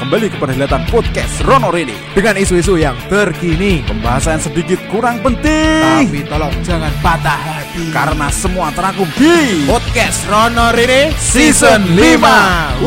kembali 0.00 0.32
ke 0.32 0.36
perhelatan 0.40 0.88
podcast 0.88 1.44
Rono 1.44 1.68
Rini 1.68 1.92
dengan 2.16 2.32
isu-isu 2.40 2.80
yang 2.80 2.96
terkini. 3.12 3.84
Pembahasan 3.84 4.40
sedikit 4.40 4.80
kurang 4.88 5.20
penting 5.20 6.08
Tapi 6.08 6.24
tolong 6.24 6.56
jangan 6.64 6.88
patah 7.04 7.36
hati. 7.36 7.92
karena 7.92 8.32
semua 8.32 8.72
terangkum 8.72 9.04
di 9.20 9.68
podcast 9.68 10.24
Rono 10.24 10.72
Rini 10.72 11.12
Season 11.20 11.84
5. 11.84 12.80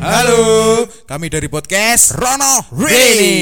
Halo, 0.00 0.86
kami 1.06 1.30
dari 1.30 1.46
podcast 1.46 2.18
Rono 2.18 2.66
Rini. 2.74 2.90
Rini. 2.90 3.38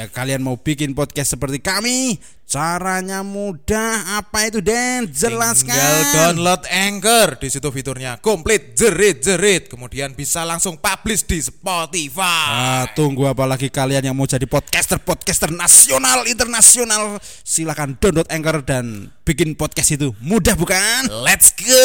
Ya, 0.00 0.08
kalian 0.08 0.40
mau 0.40 0.56
bikin 0.56 0.96
podcast 0.96 1.36
seperti 1.36 1.60
kami? 1.60 2.16
Caranya 2.48 3.20
mudah. 3.20 4.16
Apa 4.24 4.48
itu 4.48 4.64
Den? 4.64 5.12
Jelaskan. 5.12 5.76
Tinggal 5.76 6.00
download 6.16 6.64
Anchor 6.64 7.36
di 7.36 7.52
situ 7.52 7.68
fiturnya 7.68 8.16
komplit 8.24 8.72
jerit-jerit 8.72 9.68
kemudian 9.68 10.16
bisa 10.16 10.48
langsung 10.48 10.80
publish 10.80 11.28
di 11.28 11.44
Spotify. 11.44 12.48
Ah, 12.48 12.84
tunggu 12.96 13.28
apa 13.28 13.44
lagi 13.44 13.68
kalian 13.68 14.08
yang 14.08 14.16
mau 14.16 14.24
jadi 14.24 14.48
podcaster 14.48 14.96
podcaster 14.96 15.52
nasional 15.52 16.24
internasional 16.24 17.20
silakan 17.44 18.00
download 18.00 18.28
Anchor 18.32 18.64
dan 18.64 19.12
bikin 19.28 19.52
podcast 19.60 19.92
itu 19.92 20.16
mudah 20.24 20.56
bukan? 20.56 21.12
Let's 21.12 21.52
go. 21.52 21.84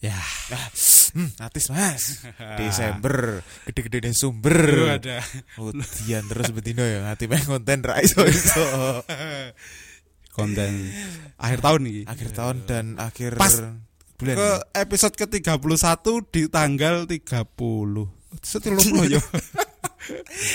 Ya, 0.00 0.16
Hmm, 1.10 1.28
natis 1.42 1.68
mas. 1.74 2.22
Desember 2.60 3.42
gede-gede 3.66 4.08
dan 4.08 4.14
sumber. 4.14 4.96
ada. 4.96 5.20
Udian 5.58 6.24
terus 6.30 6.54
betino 6.54 6.86
ya 6.86 7.02
ngati 7.04 7.26
main 7.26 7.42
konten 7.42 7.82
ra 7.82 7.98
iso 7.98 8.22
iso. 8.24 8.62
konten 10.36 10.88
akhir 11.44 11.60
tahun 11.60 11.80
nih. 11.84 12.00
Akhir 12.06 12.30
tahun 12.30 12.56
dan 12.64 12.84
akhir 12.96 13.36
Pas 13.36 13.58
bulan. 14.16 14.36
Ke 14.38 14.50
episode 14.78 15.14
ke-31 15.18 16.06
di 16.30 16.42
tanggal 16.46 17.04
30. 17.04 17.20
Setelung 18.40 18.88
yo. 19.10 19.20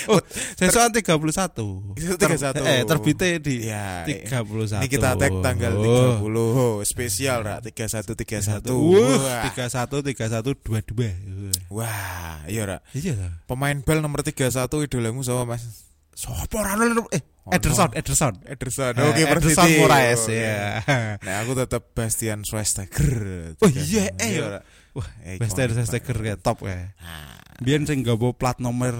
Oh, 0.09 0.21
sesuatu 0.57 1.01
31. 1.01 1.97
Itu 1.97 2.13
Ter- 2.17 2.29
31. 2.37 2.61
eh, 2.65 2.81
terbitnya 2.85 3.29
di 3.41 3.55
Ya, 3.65 4.05
31. 4.05 4.81
Ini 4.81 4.87
kita 4.89 5.17
tag 5.17 5.33
tanggal 5.41 5.73
Oh. 5.77 6.21
30 6.21 6.33
oh, 6.33 6.75
spesial 6.81 7.41
ra 7.41 7.61
31 7.61 8.13
31. 8.13 8.73
Wah, 8.73 9.17
Wah. 9.21 9.43
31 9.49 10.01
31 10.01 10.53
22. 10.61 11.71
Wah, 11.73 12.41
iya 12.45 12.63
ra. 12.65 12.77
Iya. 12.93 13.41
Pemain 13.45 13.77
bal 13.81 14.01
nomor 14.01 14.21
31 14.21 14.85
idolamu 14.85 15.21
sama 15.21 15.57
Mas? 15.57 15.89
Sopo 16.15 16.63
ono 16.63 17.05
eh 17.11 17.21
Ederson, 17.45 17.93
Ederson. 17.93 18.33
Ederson. 18.49 18.97
Eh, 18.97 19.05
Oke, 19.05 19.21
Ederson 19.21 19.69
Persiti. 19.69 19.77
Moraes 19.77 20.23
Oh, 20.25 20.33
ya. 20.33 20.81
Nah, 21.21 21.35
aku 21.45 21.53
tetap 21.53 21.93
Bastian 21.93 22.41
Schweinsteiger. 22.41 23.53
Oh 23.61 23.69
iya, 23.69 24.09
eh. 24.17 24.41
Wah, 24.95 25.07
Eh, 25.27 25.35
Bester 25.35 25.67
ikonik 25.67 25.85
Steger 25.85 26.17
ya 26.23 26.35
top 26.39 26.63
ya. 26.63 26.95
Nah, 26.95 27.35
Biyen 27.59 27.83
sing 27.83 27.99
nggawa 28.01 28.31
plat 28.31 28.63
nomor 28.63 28.95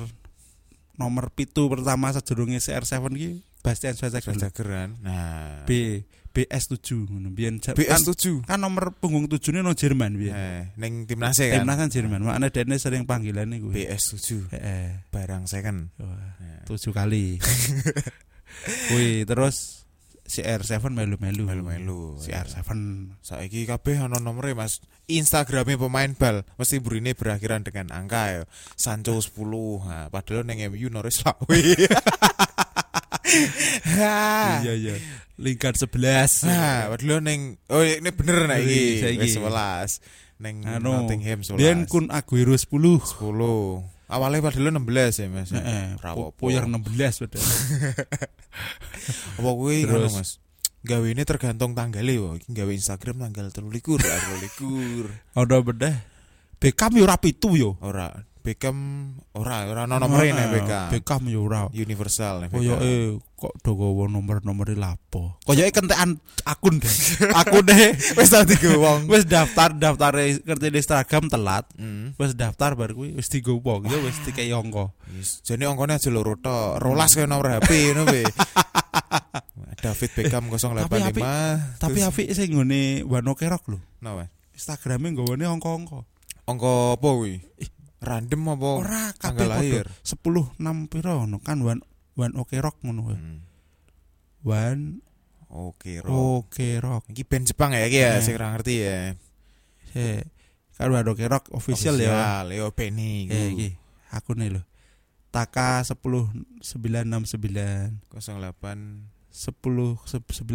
nomor 0.96 1.32
pitu 1.32 1.72
pertama 1.72 2.12
sajurunge 2.12 2.60
CR7 2.60 3.00
ki 3.16 3.30
Bastian. 3.64 3.96
Schweinsteiger 3.96 4.68
kan. 4.68 4.90
Nah, 5.02 5.64
B 5.66 6.04
BS7 6.36 7.08
ngono. 7.08 7.32
Biyen 7.32 7.64
ja- 7.64 7.72
kan, 7.72 7.80
BS7. 7.80 8.44
kan 8.44 8.60
nomor 8.60 8.92
punggung 9.00 9.32
7 9.32 9.56
ne 9.56 9.64
no 9.64 9.72
Jerman 9.72 10.20
biyen. 10.20 10.36
Eh, 10.36 10.64
ning 10.76 11.08
timnas 11.08 11.40
kan. 11.40 11.64
Timnas 11.64 11.80
kan 11.80 11.88
Jerman. 11.88 12.22
Makane 12.28 12.52
dene 12.52 12.76
sering 12.76 13.08
panggilan 13.08 13.56
kuwi. 13.56 13.88
BS7 13.88 14.52
Heeh. 14.52 15.08
barang 15.16 15.48
second. 15.48 15.96
Wah, 15.96 16.36
Nah. 16.44 16.68
tujuh 16.68 16.92
kali. 16.92 17.40
Kuwi 18.92 19.24
terus 19.24 19.85
CR7 20.26 20.90
melu-melu. 20.90 21.46
Melu-melu, 21.46 22.18
CR7. 22.18 22.66
Saiki 23.22 23.70
kabeh 23.70 24.02
ana 24.02 24.18
nomere 24.18 24.58
Mas. 24.58 24.82
Instagramnya 25.06 25.78
pemain 25.78 26.18
bal 26.18 26.42
mesti 26.58 26.82
burine 26.82 27.14
berakhiran 27.14 27.62
dengan 27.62 27.94
angka 27.94 28.22
ya. 28.34 28.42
Sancho 28.74 29.22
10. 29.22 29.86
Nah, 29.86 30.10
padahal 30.10 30.50
ning 30.50 30.66
MU 30.74 30.90
Norris 30.90 31.22
lawe. 31.22 31.62
Ha. 33.26 34.62
Iya 34.62 34.74
iya. 34.78 34.96
Lingkar 35.42 35.74
11. 35.74 36.46
Nah, 36.46 36.94
padahal 36.94 37.26
ning 37.26 37.58
oh 37.74 37.82
ini 37.82 38.10
bener 38.14 38.46
iki. 38.62 39.02
Iya, 39.02 39.18
saiki. 39.18 39.22
Wis 39.26 39.36
11. 39.42 40.46
Ning 40.46 40.56
Anu, 40.68 40.94
Nottingham 40.94 41.42
11. 41.42 41.58
Biyen 41.58 41.80
Kun 41.90 42.14
Aguero 42.14 42.54
10. 42.54 42.70
10. 42.70 43.95
Awalnya 44.06 44.42
padahal 44.44 44.70
16 44.70 45.18
ya 45.18 45.28
Mas. 45.28 45.50
Heeh, 45.50 45.98
Ra 45.98 46.14
pu- 46.14 46.30
apa-apa. 46.30 46.38
puyar 46.38 46.66
16 46.66 47.26
padahal. 47.26 47.46
Apa 49.42 49.50
kuwi 49.52 49.86
ngono 49.86 50.08
Mas? 50.12 50.38
Gawe 50.86 51.08
ini 51.10 51.24
tergantung 51.26 51.74
tanggalnya. 51.74 52.38
Iki 52.38 52.54
gawe 52.54 52.72
Instagram 52.72 53.18
tanggal 53.20 53.50
23, 53.50 53.98
23. 54.62 55.42
Ono 55.42 55.56
bedah. 55.66 55.98
Beckham 56.62 56.94
yo 56.94 57.04
ora 57.04 57.18
pitu 57.18 57.58
yo. 57.58 57.76
Ora 57.82 58.14
Beckham 58.46 58.78
ora 59.34 59.66
ora 59.66 59.90
ono 59.90 59.98
nomere 59.98 60.30
nek 60.30 60.48
Beckham. 60.54 60.88
Beckham 60.94 61.22
yo 61.26 61.42
ora. 61.44 61.66
Universal 61.74 62.46
nek 62.46 62.54
Koyo 62.54 62.78
Beckham. 62.78 62.86
eh 62.86 63.10
kok 63.36 63.54
dogowo 63.60 64.06
nomor-nomor 64.06 64.70
lapo. 64.72 65.42
Koyo 65.42 65.66
kentekan 65.68 66.22
akun 66.46 66.78
deh. 66.78 66.94
Akun 67.42 67.66
deh 67.66 67.98
Wis 68.14 68.30
tau 68.30 68.46
digowong. 68.46 69.10
wis 69.10 69.26
daftar 69.26 69.74
daftar 69.74 70.14
ngerti 70.16 70.70
di 70.70 70.78
Instagram 70.78 71.26
telat. 71.26 71.66
Hmm. 71.74 72.14
Wis 72.16 72.32
daftar 72.34 72.78
bar 72.78 72.94
kuwi 72.94 73.18
wis 73.18 73.28
digowo 73.28 73.82
ya 73.84 73.98
wis 73.98 74.22
dikei 74.22 74.54
angka. 74.54 74.94
Wis 75.12 75.42
jane 75.42 75.66
angkane 75.66 75.98
aja 75.98 76.08
loro 76.08 76.38
tok. 76.38 76.78
Rolas 76.78 77.12
kaya 77.12 77.26
nomor 77.26 77.50
HP 77.50 77.70
ngono 77.92 78.06
we. 78.08 78.22
David 79.76 80.12
Beckham 80.14 80.46
085. 80.48 80.86
Tapi 80.86 81.02
apik- 81.04 81.28
Tapi 81.78 82.00
apik 82.02 82.28
sing 82.32 82.54
ngene 82.54 83.02
Wano 83.04 83.34
Kerok 83.34 83.74
lho. 83.74 83.80
Napa? 84.00 84.30
Instagrame 84.54 85.12
nggawane 85.12 85.46
angka-angka. 85.46 86.06
Angka 86.46 86.72
apa 86.94 87.10
kuwi? 87.12 87.42
Random 88.02 88.42
apa? 88.56 88.70
Ora 88.82 89.04
kabeh 89.16 89.48
lahir. 89.48 89.86
padha 89.88 90.52
10 90.58 90.60
6 90.60 90.92
piro 90.92 91.14
ngono 91.24 91.38
kan 91.42 91.58
Wan 91.64 91.80
Wan 92.16 92.32
Oke 92.40 92.60
Rock 92.60 92.80
ngono 92.84 93.02
kuwi. 93.12 93.18
Hmm. 93.18 93.40
Wan 94.46 95.02
Oke, 95.56 96.04
Ro. 96.04 96.44
Oke 96.44 96.84
Rock. 96.84 97.08
Iki 97.16 97.24
band 97.24 97.48
Jepang 97.48 97.72
ya 97.72 97.88
iki 97.88 98.04
ya, 98.04 98.20
Eh. 98.20 98.24
sing 98.26 98.36
ngerti 98.36 98.76
ya. 98.84 99.16
Eh, 99.96 100.28
kan 100.76 100.92
Wan 100.92 101.08
Oke 101.08 101.24
Rock 101.32 101.48
official, 101.56 101.96
ya. 101.96 102.44
Yo 102.52 102.76
Benny 102.76 103.32
Eh 103.32 103.56
iki 103.56 103.70
akune 104.12 104.52
lho. 104.52 104.62
Taka 105.32 105.84
10 105.84 105.96
969 106.64 108.04
08 108.12 109.08
10 109.32 110.00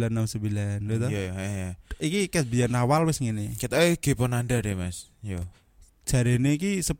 969 0.09 0.85
lho 0.85 0.95
to. 1.01 1.07
Iya, 1.09 1.21
iya, 1.33 1.33
iya. 1.33 1.69
Iki 2.01 2.29
kes 2.29 2.45
awal 2.73 3.05
wis 3.09 3.21
ngene. 3.21 3.53
Kita 3.57 3.81
eh 3.81 3.97
Gepon 3.97 4.33
Anda 4.33 4.61
deh, 4.61 4.73
Mas. 4.77 5.09
Yo. 5.25 5.41
Jarene 6.11 6.59
iki 6.59 6.83
10 6.83 6.91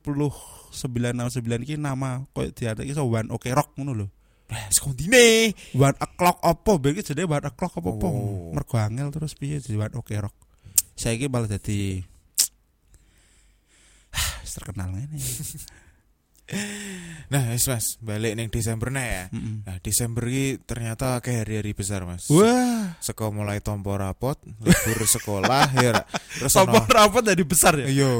969 0.71 1.67
iki 1.67 1.75
nama 1.75 2.23
koyo 2.31 2.55
diartike 2.55 2.87
iso 2.87 3.03
One 3.03 3.27
Ok 3.27 3.51
Rock 3.51 3.75
ngono 3.75 3.91
lho. 3.91 4.07
Sekondine. 4.71 5.51
One 5.75 5.99
O'clock 5.99 6.39
apa 6.39 6.71
ben 6.79 6.95
iki 6.95 7.03
jenenge 7.11 7.27
One 7.27 7.43
O'clock 7.51 7.75
apa 7.75 7.89
apa. 7.91 8.07
Oh. 8.07 8.55
Mergo 8.55 8.75
angel 8.79 9.11
terus 9.11 9.35
piye 9.35 9.59
jadi 9.59 9.75
One 9.75 9.99
Ok 9.99 10.15
Rock. 10.15 10.35
Saiki 10.95 11.27
malah 11.27 11.51
dadi 11.51 11.99
terkenal 14.55 14.95
ngene. 14.95 15.19
Nah, 17.31 17.55
wis 17.55 17.63
Mas, 17.71 17.95
balik 18.03 18.35
ning 18.35 18.51
Desember 18.51 18.91
nah 18.91 19.07
ya. 19.07 19.23
Mm-mm. 19.31 19.63
Nah, 19.63 19.79
Desember 19.79 20.27
iki 20.27 20.59
ternyata 20.67 21.23
kayak 21.23 21.47
hari-hari 21.47 21.71
besar, 21.71 22.03
Mas. 22.03 22.27
Wah, 22.27 22.99
Seko 22.99 23.31
mulai 23.31 23.63
tompo 23.63 23.95
rapot, 23.95 24.35
libur 24.59 25.07
sekolah 25.15 25.71
ya. 25.79 26.03
Terus 26.35 26.51
Sopo 26.51 26.75
ono 26.75 26.91
rapat 26.91 27.31
jadi 27.31 27.43
besar 27.47 27.79
ya? 27.79 27.87
Yo, 27.87 28.11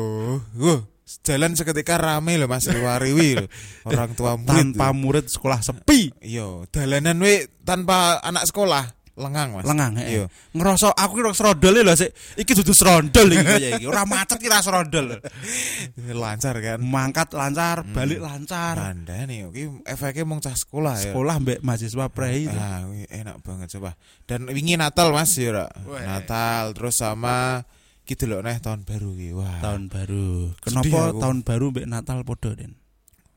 wah, 0.56 0.80
jalan 1.28 1.59
seketika 1.59 2.00
rame 2.00 2.40
loh 2.40 2.47
Mas 2.47 2.64
riwa-riwi. 2.72 3.44
Orang 3.84 4.16
tua 4.16 4.40
murid. 4.40 4.80
Tanpa 4.80 4.96
murid 4.96 5.28
sekolah 5.28 5.59
sepi. 5.59 6.16
Yo, 6.24 6.64
dalanan 6.72 7.20
we 7.20 7.52
tanpa 7.67 8.23
anak 8.23 8.47
sekolah, 8.47 8.96
lengang 9.22 9.53
Mas. 9.53 9.64
lengang 9.70 9.94
Iya. 10.02 10.26
Ngerasa 10.58 10.97
aku 10.97 11.22
kira 11.22 11.32
serondol 11.38 11.78
lho 11.78 11.94
sik. 11.94 12.12
Iki 12.41 12.52
dudu 12.62 12.73
serondol 12.73 13.28
iki 13.29 13.46
kaya 13.46 13.70
iki. 13.78 13.85
Ora 13.85 14.03
macet 14.09 14.41
kira 14.41 14.59
serondol. 14.66 15.22
Lancar 16.22 16.58
kan. 16.58 16.82
Mangkat 16.82 17.29
lancar, 17.38 17.85
balik 17.94 18.20
lancar. 18.20 18.76
Anda 18.82 19.23
nih, 19.29 19.47
oke, 19.47 19.85
efeknya 19.85 20.26
mau 20.26 20.41
cah 20.41 20.58
sekolah 20.58 20.97
ya. 20.97 21.03
Sekolah 21.14 21.35
mbek 21.38 21.59
mahasiswa 21.62 22.06
prei 22.09 22.50
itu. 22.50 22.58
Ah, 22.58 22.84
enak 22.90 23.46
banget 23.46 23.78
coba. 23.78 23.94
Dan 24.26 24.50
wingi 24.50 24.76
Natal 24.76 25.14
Mas 25.14 25.38
ya. 25.38 25.70
Natal 26.03 26.74
terus 26.74 26.97
sama 26.97 27.62
gitu 28.02 28.28
loh 28.28 28.41
neh 28.41 28.58
tahun 28.59 28.84
baru 28.84 29.14
ki. 29.16 29.29
Wah. 29.38 29.62
Tahun 29.62 29.88
baru. 29.88 30.52
Kenapa 30.59 31.14
tahun 31.16 31.38
baru 31.46 31.66
mbek 31.72 31.88
Natal 31.88 32.26
podo 32.26 32.58
Den? 32.58 32.76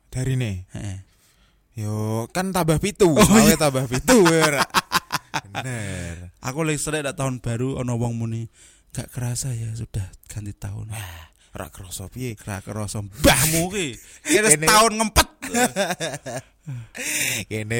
Dari 0.09 0.33
nih. 0.35 0.65
Heeh. 0.73 0.97
Yo, 1.75 2.23
kan 2.31 2.55
tambah 2.55 2.79
pitu. 2.79 3.11
Oh, 3.11 3.39
iya. 3.43 3.59
tambah 3.59 3.83
pitu 3.91 4.23
ya. 4.31 4.63
Bener. 5.43 6.31
Aku 6.39 6.63
lagi 6.63 6.79
sering 6.79 7.03
dak 7.03 7.17
tahun 7.17 7.43
baru 7.43 7.81
ana 7.81 7.93
wong 7.93 8.15
muni 8.15 8.47
gak 8.91 9.11
kerasa 9.11 9.51
ya 9.51 9.71
sudah 9.75 10.07
ganti 10.31 10.55
tahun. 10.55 10.87
Ora 11.55 11.67
kerasa 11.71 12.07
piye. 12.07 12.35
Kira 12.35 12.59
kerasa 12.59 12.99
mbahmu 12.99 13.71
ki. 13.71 13.87
Kira 14.23 14.47
tahun 14.55 14.91
ngempet. 14.99 15.27
Kene 17.47 17.79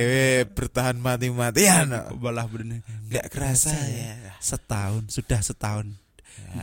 bertahan 0.52 0.96
mati-matian. 0.96 1.90
Malah 2.16 2.46
bener 2.48 2.84
Enggak 3.08 3.28
kerasa 3.32 3.74
ya. 3.74 4.36
setahun 4.40 5.10
sudah 5.10 5.42
setahun 5.42 5.92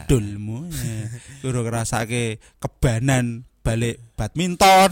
dulmu 0.06 0.68
ya. 0.70 1.08
Kudu 1.40 1.64
ngrasake 1.64 2.40
kebanan 2.60 3.44
balik 3.62 4.00
badminton 4.18 4.90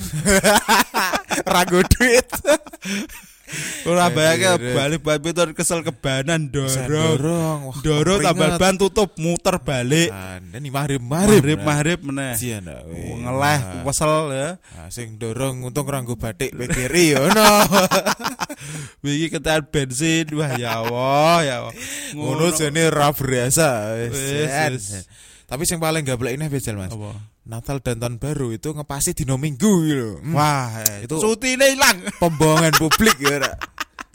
Ragu 1.53 1.81
duit. 1.85 2.27
ora 3.89 4.07
bayake 4.11 4.47
Aduh. 4.47 4.75
balik 4.77 5.01
badminton 5.03 5.51
kesel 5.57 5.81
kebanan 5.83 6.51
dorong 6.53 6.87
dorong. 6.87 7.59
Wah, 7.71 7.77
doro 7.83 8.15
tambal 8.23 8.57
ban 8.61 8.77
tutup 8.77 9.17
muter 9.19 9.59
balik 9.61 10.11
Anda 10.13 10.57
nih 10.59 10.71
mahrib-mahrib. 10.71 11.41
mahrib 11.43 11.61
mahrib 11.65 12.01
meneh 12.07 12.35
Sian 12.39 12.67
dah, 12.69 12.85
we. 12.87 13.19
ngeleh 13.21 13.59
Nah, 13.61 13.83
kesel 13.89 14.15
ya 14.31 14.49
nah, 14.57 14.89
sing 14.93 15.19
dorong 15.19 15.65
untung 15.67 15.89
ranggo 15.89 16.15
batik 16.15 16.55
pe 16.55 16.71
kiri 16.71 17.17
yo 17.19 17.27
no. 17.31 17.51
wingi 19.05 19.33
ketean 19.33 19.65
bensin 19.69 20.27
wah 20.37 20.53
ya 20.55 20.85
Allah 20.85 21.37
ya 21.43 21.55
Allah 21.65 21.75
Ngono 22.15 22.53
jane 22.53 22.91
ra 22.91 23.11
biasa. 23.15 23.97
Tapi 25.51 25.63
sing 25.67 25.83
paling 25.83 26.07
gablek 26.07 26.39
ini 26.39 26.47
Mas. 26.47 26.95
apa 26.95 27.11
Natal 27.51 27.83
dan 27.83 27.99
tahun 27.99 28.17
baru 28.17 28.55
itu 28.55 28.71
ngepasi 28.71 29.11
dino 29.13 29.35
minggu 29.35 29.73
gitu. 29.83 30.11
Hmm. 30.23 30.39
wah 30.39 30.71
eh, 30.87 31.11
Itu- 31.11 31.19
cutine 31.19 31.75
ilang 31.75 31.99
pembohongan 32.23 32.79
publik 32.79 33.19
ya. 33.19 33.43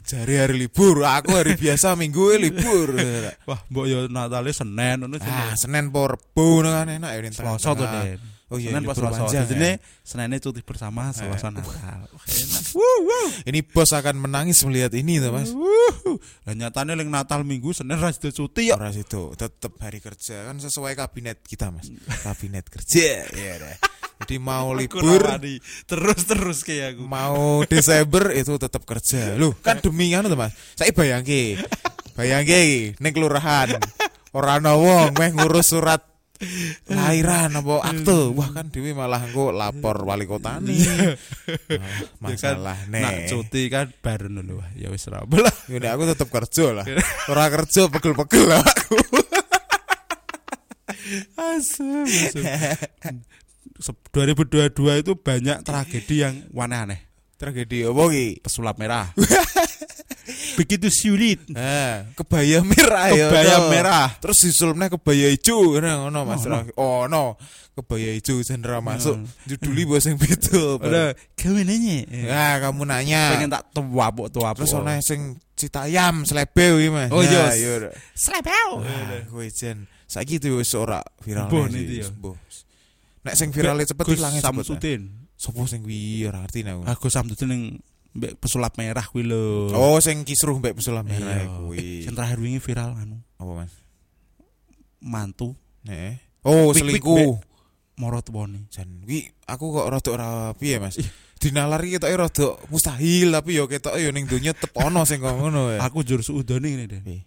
Jari 0.06 0.38
hari 0.38 0.54
libur, 0.56 1.02
aku 1.02 1.34
hari 1.34 1.58
biasa 1.58 1.98
minggu 1.98 2.38
libur. 2.38 2.94
ya, 2.94 3.34
wah 3.44 3.58
mbok 3.66 3.84
yo 3.84 3.98
Natale 4.06 4.54
Senin 4.54 5.02
ngono 5.02 5.18
Ah, 5.20 5.58
Senin 5.58 5.90
po 5.90 6.06
Rebo 6.06 6.62
kan 6.62 6.86
enak 6.86 7.10
ya 7.10 7.20
Selasa 7.34 7.74
Oh 8.46 8.62
iya, 8.62 8.70
Senin 8.70 8.86
pas 8.86 8.94
libur 8.94 9.10
Selasa 9.10 9.22
panjang, 9.26 9.46
Jadi 9.50 9.66
ya. 9.66 9.74
Seninnya 10.06 10.38
cuti 10.38 10.62
bersama 10.62 11.10
Selasa 11.10 11.50
Natal 11.50 12.06
Wah, 12.14 12.26
enak 12.30 12.62
Ini 13.42 13.58
bos 13.66 13.90
akan 13.90 14.14
menangis 14.22 14.62
melihat 14.62 14.94
ini 14.94 15.18
tuh 15.18 15.34
Mas. 15.34 15.50
Lah 16.46 16.54
nyatane 16.54 16.94
ling 16.94 17.10
Natal 17.10 17.42
Minggu 17.42 17.74
Senin 17.74 17.98
ra 17.98 18.14
sido 18.14 18.30
cuti 18.30 18.70
ya 18.70 18.78
Ora 18.78 18.94
situ, 18.94 19.34
tetap 19.34 19.74
hari 19.82 19.98
kerja 19.98 20.46
kan 20.46 20.62
sesuai 20.62 20.94
kabinet 20.94 21.42
kita 21.42 21.74
Mas. 21.74 21.90
Kabinet 22.26 22.70
kerja 22.70 23.26
ya 23.34 23.54
dah. 23.58 23.76
Jadi 24.22 24.38
mau 24.38 24.70
libur, 24.78 25.02
rawani. 25.02 25.58
Terus-terus 25.84 26.62
kayak 26.62 26.94
aku 26.94 27.04
mau 27.04 27.66
Desember 27.66 28.30
itu 28.30 28.54
tetap 28.62 28.86
kerja. 28.86 29.34
Loh, 29.34 29.58
kan 29.58 29.82
demi 29.82 30.14
anu 30.14 30.30
tuh 30.30 30.38
Mas. 30.38 30.54
Saya 30.78 30.94
bayangke. 30.94 31.58
Bayangke 32.14 32.94
ning 33.02 33.10
kelurahan. 33.10 33.74
Ora 34.30 34.62
ana 34.62 34.78
wong 34.78 35.18
meh 35.18 35.34
ngurus 35.34 35.74
surat 35.74 36.15
lahiran 36.86 37.50
apa 37.52 37.74
akte. 37.82 38.32
Wah 38.32 38.48
kan 38.50 38.68
dewi 38.68 38.92
malah 38.92 39.22
engko 39.22 39.50
lapor 39.50 40.02
wali 40.02 40.24
kota 40.24 40.60
nih. 40.60 40.76
masalah 42.20 42.76
Ya 42.86 42.92
kan, 42.92 43.02
Nak 43.02 43.12
nih. 43.14 43.28
cuti 43.28 43.62
kan 43.66 43.86
dulu 44.26 44.60
Wah, 44.60 44.68
Ya 44.74 44.88
wis 44.88 45.08
ra 45.08 45.24
belah 45.24 45.52
Yaudah 45.68 45.90
aku 45.92 46.02
tetap 46.06 46.28
kerja 46.28 46.72
lah. 46.72 46.84
Ora 47.26 47.48
kerja 47.48 47.88
pegel-pegel 47.88 48.44
lah 48.46 48.60
aku. 48.60 48.96
Asem 51.36 52.02
asem. 52.04 52.44
Se- 53.78 54.08
2022 54.10 54.72
itu 54.98 55.12
banyak 55.14 55.60
tragedi 55.62 56.24
yang 56.24 56.34
aneh-aneh 56.50 57.04
Tragedi 57.36 57.84
apa 57.84 58.02
ki? 58.08 58.26
Pesulap 58.40 58.80
merah 58.80 59.12
Begitu 60.58 60.88
sulit 60.90 61.40
Nah, 61.50 62.06
kebaya 62.18 62.60
merah 62.62 63.08
ya. 63.14 63.28
Kebaya 63.30 63.56
toh. 63.58 63.68
merah. 63.70 64.08
Terus 64.18 64.38
disulupnya 64.42 64.90
kebaya 64.90 65.30
hijau 65.30 65.76
ngono 65.78 66.10
ngono 66.10 66.20
Mas. 66.26 66.42
Oh, 66.44 66.50
no. 66.50 66.58
Oh 66.76 67.02
no. 67.06 67.24
Kebaya 67.76 68.10
hijau 68.16 68.40
sendera 68.42 68.80
masuk. 68.80 69.20
Hmm. 69.20 69.28
Juduli 69.46 69.84
bos 69.84 70.02
yang 70.04 70.16
beda. 70.18 70.80
Udah 70.80 71.08
Kamu 71.36 71.62
nanya 71.62 71.98
Nah, 72.08 72.54
kamu 72.64 72.82
nanya. 72.88 73.22
Pengen 73.36 73.50
tak 73.52 73.62
tua 73.70 74.06
bu 74.10 74.26
tua 74.32 74.50
Terus 74.56 74.72
ana 74.74 74.98
sing 75.04 75.36
citayam 75.54 76.24
slebeu 76.24 76.80
iki 76.80 76.90
Mas. 76.90 77.08
Oh, 77.12 77.20
Nah, 77.20 77.52
iya. 77.52 77.52
iya. 77.54 77.90
Slebel 78.16 78.68
Wah, 78.82 79.22
kowe 79.30 79.46
jen. 79.48 79.86
Saiki 80.06 80.38
itu 80.38 80.54
wis 80.54 80.70
ora 80.78 81.02
viral. 81.22 81.50
Wis, 81.50 81.74
iya. 81.74 82.06
boh. 82.14 82.38
Nek 83.26 83.34
sing 83.34 83.50
virale 83.50 83.82
cepet 83.82 84.06
ilange. 84.14 84.38
Samsudin 84.38 85.26
Sopo 85.36 85.68
sing 85.68 85.84
kuwi 85.84 86.24
ora 86.24 86.40
ngerti 86.46 86.64
aku. 86.64 87.06
Samsudin 87.12 87.50
yang 87.52 87.62
mbek 88.16 88.40
pesulap 88.40 88.74
merah 88.80 89.04
kuwi 89.04 89.22
lho. 89.22 89.70
Oh, 89.76 90.00
sing 90.00 90.24
kisruh 90.24 90.56
mbek 90.56 90.72
pesulap 90.74 91.04
merah 91.04 91.44
Iya. 91.44 91.52
kuwi. 91.60 92.02
Sing 92.02 92.16
terakhir 92.16 92.40
wingi 92.40 92.58
viral 92.58 92.96
anu 92.96 93.20
Apa 93.36 93.52
Mas? 93.52 93.72
mantu 95.00 95.52
Nek. 95.84 96.42
Oh, 96.42 96.72
selingkuh. 96.74 97.38
moro 97.96 98.18
tuwane. 98.20 98.66
Jan 98.72 99.04
kuwi 99.04 99.28
aku 99.46 99.64
kok 99.72 99.86
rada 99.92 100.10
ora 100.12 100.28
piye 100.56 100.80
Mas. 100.80 100.96
Dinalari 101.36 101.92
ketoke 101.94 102.16
rada 102.16 102.46
mustahil 102.72 103.28
tapi 103.30 103.60
yo 103.60 103.68
ketoke 103.68 104.00
yo 104.00 104.08
ning 104.10 104.24
donya 104.24 104.56
tep 104.56 104.72
ono 104.74 105.04
sing 105.04 105.20
kok 105.20 105.36
ngono 105.36 105.76
ya. 105.76 105.84
Aku 105.84 106.00
jur 106.00 106.24
suudane 106.24 106.64
ngene 106.72 106.84
deh. 106.88 107.00
Piye? 107.04 107.20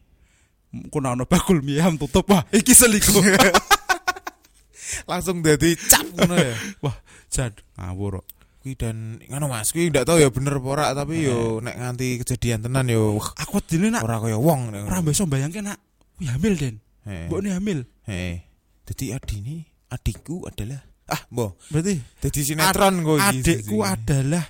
Ku 0.89 0.97
ana 1.01 1.25
bakul 1.25 1.61
miyam 1.61 1.97
tutup 1.97 2.29
wah 2.29 2.41
iki 2.49 2.73
selingkuh. 2.73 3.21
Langsung 5.09 5.41
dadi 5.45 5.73
cap 5.77 6.05
ngono 6.17 6.35
ya. 6.37 6.55
wah 6.81 6.97
jan 7.29 7.53
ngawur. 7.77 8.21
Kuwi 8.59 8.75
dan 8.75 9.23
ngono 9.23 9.47
Mas, 9.47 9.71
kuwi 9.71 9.87
ndak 9.87 10.03
tahu 10.03 10.19
ya 10.19 10.27
bener 10.27 10.59
apa 10.59 10.67
ora 10.67 10.85
tapi 10.91 11.23
yo 11.23 11.63
nek 11.63 11.79
nganti 11.79 12.19
kejadian 12.19 12.67
tenan 12.67 12.91
yo 12.91 13.15
Aku 13.39 13.63
dene 13.63 13.87
nak 13.87 14.03
ora 14.03 14.19
kaya 14.19 14.35
wong 14.35 14.75
ora 14.75 14.99
bisa 14.99 15.23
bayangke 15.23 15.63
nak 15.63 15.79
kuwi 16.19 16.27
hamil 16.27 16.53
Den. 16.59 16.75
Heeh. 17.07 17.31
Mbok 17.31 17.39
ini 17.39 17.49
hamil. 17.55 17.79
Heeh. 18.03 18.35
Dadi 18.83 19.15
adine 19.15 19.55
adikku 19.87 20.43
adalah 20.43 20.83
ah, 21.07 21.21
mbok. 21.31 21.55
Berarti 21.71 21.95
Dadi 22.19 22.39
sinetron 22.43 22.95
iki. 22.99 23.15
adikku 23.23 23.77
adalah 23.79 24.43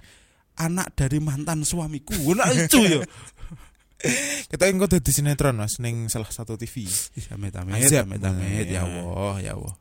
anak 0.57 0.97
dari 0.97 1.21
mantan 1.21 1.61
suamiku. 1.61 2.17
Nah 2.33 2.49
itu 2.49 2.81
ya. 2.81 2.99
Ketoke 4.49 4.71
engko 4.71 4.87
dadi 4.87 5.11
sinetron 5.11 5.59
Mas 5.59 5.75
ning 5.83 6.07
salah 6.07 6.31
satu 6.31 6.55
TV. 6.55 6.87
Amit 7.35 7.51
amit, 7.59 7.83
amit 7.91 8.23
amit 8.23 8.67
ya. 8.71 8.87
Allah, 8.87 9.35
ya 9.43 9.51
Allah. 9.59 9.75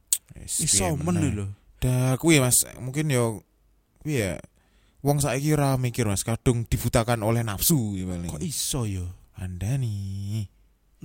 Iso 0.45 0.99
men 0.99 1.23
lho. 1.23 1.47
Dah 1.79 2.19
kuwi 2.19 2.43
Mas, 2.43 2.67
mungkin 2.83 3.07
yo 3.09 3.47
kuwi 4.03 4.15
ya 4.19 4.39
wong 5.03 5.23
saiki 5.23 5.55
ora 5.55 5.79
mikir 5.79 6.05
Mas, 6.11 6.27
kadung 6.27 6.67
dibutakan 6.67 7.23
oleh 7.23 7.47
nafsu 7.47 7.95
ya 7.95 8.05
paling. 8.06 8.31
Kok 8.35 8.43
iso 8.43 8.83
ya? 8.85 9.06
Anda 9.39 9.79
nih. 9.79 10.50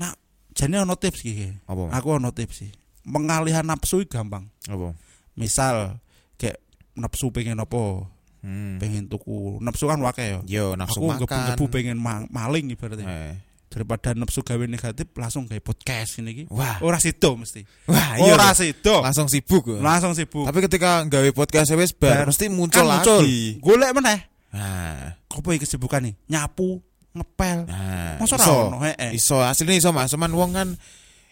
Nak 0.02 0.18
jane 0.58 0.82
ono 0.82 0.98
tips 0.98 1.22
iki. 1.22 1.54
Apa? 1.70 1.94
Aku 1.94 2.18
ono 2.18 2.34
tips 2.34 2.66
sih. 2.66 2.72
Pengalihan 3.06 3.62
nafsu 3.62 4.02
gampang. 4.10 4.50
Apa? 4.66 4.98
Misal 5.38 6.02
kayak 6.42 6.58
nafsu 6.98 7.30
pengen 7.30 7.62
apa? 7.62 8.10
Hmm. 8.42 8.82
Pengen 8.82 9.08
tuku. 9.08 9.62
Nafsu 9.62 9.86
kan 9.86 10.02
ya. 10.02 10.42
Yo 10.50 10.74
nafsu 10.74 11.00
Aku 11.00 11.14
makan. 11.14 11.22
ngebu-ngebu 11.24 11.66
pengen 11.70 11.98
ma- 12.02 12.28
maling 12.28 12.74
ibaratnya. 12.74 13.06
Eh. 13.06 13.34
Daripada 13.74 14.14
nafsu 14.14 14.46
gawe 14.46 14.62
negatif 14.70 15.10
langsung 15.18 15.50
gawe 15.50 15.58
podcast 15.58 16.22
ini 16.22 16.30
iki. 16.30 16.44
Wah, 16.54 16.78
Ora 16.86 17.02
sido 17.02 17.34
mesti. 17.34 17.66
wah 17.90 18.22
iya. 18.22 18.38
Ora 18.38 18.54
sido. 18.54 19.02
langsung 19.02 19.26
sibuk. 19.26 19.66
ya. 19.66 19.82
Langsung 19.82 20.14
sibuk. 20.14 20.46
Tapi 20.46 20.60
ketika 20.70 21.02
nggawe 21.02 21.30
podcast 21.34 21.74
wis 21.74 21.90
bar 21.92 22.30
mesti 22.30 22.54
muncul 22.54 22.86
Kan 22.86 23.02
lagi. 23.02 23.58
Golek 23.58 23.98
meneh. 23.98 24.30
Nah, 24.54 25.18
Apa 25.34 25.48
iki 25.58 25.66
kesibukan 25.66 26.06
nih? 26.06 26.14
Nyapu, 26.30 26.78
ngepel. 27.18 27.66
nah. 27.66 28.22
Masa 28.22 28.38
ora 28.38 28.46
ono 28.70 28.78
heeh. 28.86 29.18
Iso 29.18 29.42
asline 29.42 29.82
iso 29.82 29.90
Mas, 29.90 30.14
cuman 30.14 30.30
wong 30.38 30.54
kan 30.54 30.70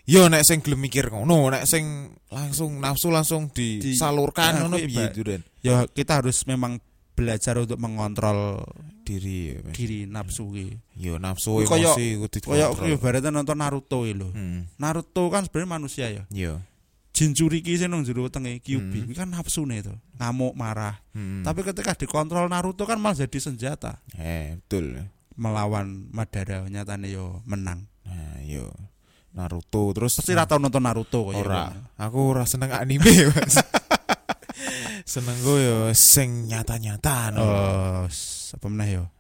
Yo 0.10 0.26
nek 0.26 0.42
sing 0.42 0.66
gelem 0.66 0.82
mikir 0.82 1.14
ngono, 1.14 1.54
nek 1.54 1.70
sing 1.70 2.10
langsung 2.34 2.82
nafsu 2.82 3.14
langsung 3.14 3.54
disalurkan 3.54 4.58
Nah, 4.58 4.60
ngono 4.66 4.82
kuwi, 4.82 4.90
piye. 4.90 5.06
Duren? 5.14 5.42
Ya 5.62 5.86
kita 5.86 6.18
harus 6.26 6.42
memang 6.50 6.82
belajar 7.12 7.58
untuk 7.58 7.78
mengontrol 7.78 8.64
Diri. 9.02 9.52
ya, 9.52 9.60
diri 9.74 10.00
nafsu 10.06 10.46
iki. 10.52 10.78
Yo 10.96 11.18
nafsu 11.18 11.60
Koyo- 11.66 11.92
emosi 11.92 12.16
kudu 12.18 12.38
Kayak 12.48 12.72
dikontrol. 12.72 12.72
aku 12.72 12.84
ibaratnya 12.96 13.30
nonton 13.30 13.58
Naruto 13.58 14.06
iki 14.06 14.14
lho. 14.14 14.30
Hmm. 14.32 14.70
Naruto 14.78 15.28
kan 15.28 15.44
sebenarnya 15.44 15.70
manusia 15.70 16.06
ya. 16.08 16.24
Yo. 16.30 16.62
Jinchuriki 17.12 17.76
sing 17.76 17.92
nang 17.92 18.02
jero 18.02 18.24
wetenge 18.24 18.62
Kyuubi 18.62 19.04
Hmm. 19.04 19.14
kan 19.14 19.28
nafsune 19.30 19.78
itu. 19.78 19.92
Ngamuk, 20.16 20.56
marah. 20.56 21.02
Hmm. 21.12 21.44
Tapi 21.44 21.60
ketika 21.62 21.92
dikontrol 21.94 22.48
Naruto 22.48 22.86
kan 22.86 22.98
malah 22.98 23.18
jadi 23.18 23.38
senjata 23.38 24.00
eh 24.16 24.56
betul. 24.58 25.02
melawan 25.36 26.08
Madara 26.10 26.64
nyatane 26.66 27.10
yo 27.10 27.42
menang. 27.44 27.84
Nah, 28.08 28.40
yo 28.42 28.72
Naruto 29.32 29.92
terus 29.92 30.16
Pasti 30.16 30.32
ra 30.32 30.44
tau 30.44 30.60
nonton 30.60 30.84
Naruto 30.84 31.28
kok 31.28 31.34
ya. 31.34 31.40
ora. 31.40 31.64
Aku 31.98 32.32
ora 32.32 32.44
seneng 32.44 32.72
anime, 32.72 33.08
Mas. 33.36 33.60
Seneng 35.12 35.36
gue 35.44 35.60
yo 35.60 35.78
sing 35.92 36.48
nyata-nyata 36.48 37.36
no. 37.36 37.44
Oh, 37.44 38.02
apa 38.08 38.68
meneh 38.72 38.96
yo? 38.96 39.12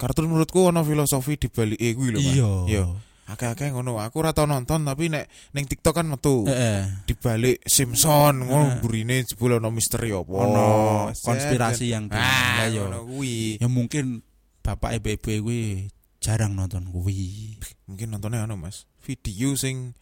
Kartun 0.00 0.32
menurutku 0.32 0.72
ono 0.72 0.80
filosofi 0.80 1.36
di 1.36 1.52
balik 1.52 1.76
eh 1.76 1.92
kuwi 1.92 2.16
lho. 2.16 2.20
Iya. 2.24 2.50
Yo. 2.64 2.84
Akeh-akeh 3.28 3.76
ngono. 3.76 4.00
Aku 4.00 4.24
ora 4.24 4.32
tau 4.32 4.48
nonton 4.48 4.88
tapi 4.88 5.12
nek 5.12 5.28
ning 5.52 5.68
TikTok 5.68 5.92
kan 5.92 6.08
metu. 6.08 6.48
Heeh. 6.48 7.04
Di 7.04 7.12
balik 7.12 7.60
Simpson 7.68 8.48
ngono 8.48 8.80
burine 8.80 9.20
jebul 9.28 9.60
ono 9.60 9.68
misteri 9.68 10.08
apa. 10.08 10.32
Ono 10.32 10.68
konspirasi 11.12 11.92
yang 11.92 12.08
Ah, 12.08 12.64
ya 12.64 12.88
ngono 12.88 13.04
kuwi. 13.04 13.60
Ya 13.60 13.68
mungkin 13.68 14.24
bapak 14.64 14.96
ibu-ibu 15.04 15.44
kuwi 15.44 15.92
jarang 16.24 16.56
nonton 16.56 16.88
kuwi. 16.88 17.60
Mungkin 17.84 18.08
nontonnya 18.08 18.48
anu, 18.48 18.56
Mas. 18.56 18.88
Video 19.04 19.52
sing 19.52 19.92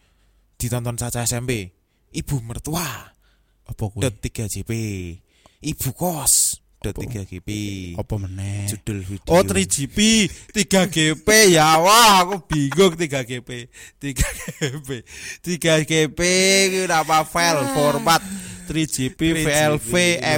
ditonton 0.55 0.95
Caca 0.95 1.27
SMP. 1.27 1.75
Ibu 2.15 2.39
mertua 2.39 3.16
Apa 3.67 3.83
kuwi? 3.91 4.01
dot 4.03 4.15
3 4.23 4.47
JP. 4.47 4.71
Ibu 5.61 5.89
kos 5.93 6.61
3GP. 6.95 7.49
Apa 7.97 8.15
meneh? 8.21 8.69
Judul 8.69 9.01
video. 9.03 9.27
Oh 9.33 9.43
3GP 9.43 9.97
3GP 10.53 11.27
ya 11.57 11.81
wah 11.81 12.23
aku 12.23 12.45
bingung 12.47 12.93
3GP 12.95 13.49
3GP 13.99 14.89
3GP 15.41 16.19
itu 16.69 16.85
apa 16.87 17.25
file 17.25 17.65
format 17.73 18.21
3GP 18.69 19.19
3GP. 19.19 19.43
VLV 19.43 19.93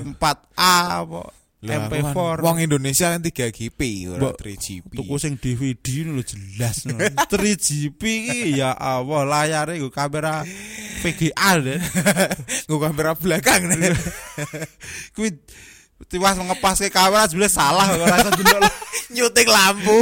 M4A 0.06 0.76
apa 1.04 1.24
Lah, 1.60 1.92
MP4 1.92 2.16
kan 2.16 2.40
Wong 2.40 2.58
Indonesia 2.64 3.12
kan 3.12 3.20
3GP 3.20 4.08
ora 4.16 4.32
Mbok, 4.32 4.40
3GP. 4.40 4.92
tuku 4.96 5.16
sing 5.20 5.36
DVD 5.36 6.08
lho 6.08 6.24
jelas 6.24 6.88
no. 6.88 6.96
3GP 7.04 8.02
iki 8.32 8.64
ya 8.64 8.72
Allah 8.72 9.28
layare 9.28 9.76
kamera 9.92 10.48
VGA 11.02 11.52
deh 11.64 11.80
Nggo 12.68 12.78
kamera 12.84 13.16
belakang. 13.16 13.66
nih. 13.72 13.96
kuwi 15.16 15.32
tiwas 16.06 16.38
ngepas 16.38 16.80
ke 16.80 16.88
kamera 16.88 17.26
sebenarnya 17.26 17.52
salah 17.52 17.86
rasa 17.92 18.32
delok 18.32 18.62
Nyuting 19.10 19.50
lampu. 19.50 19.98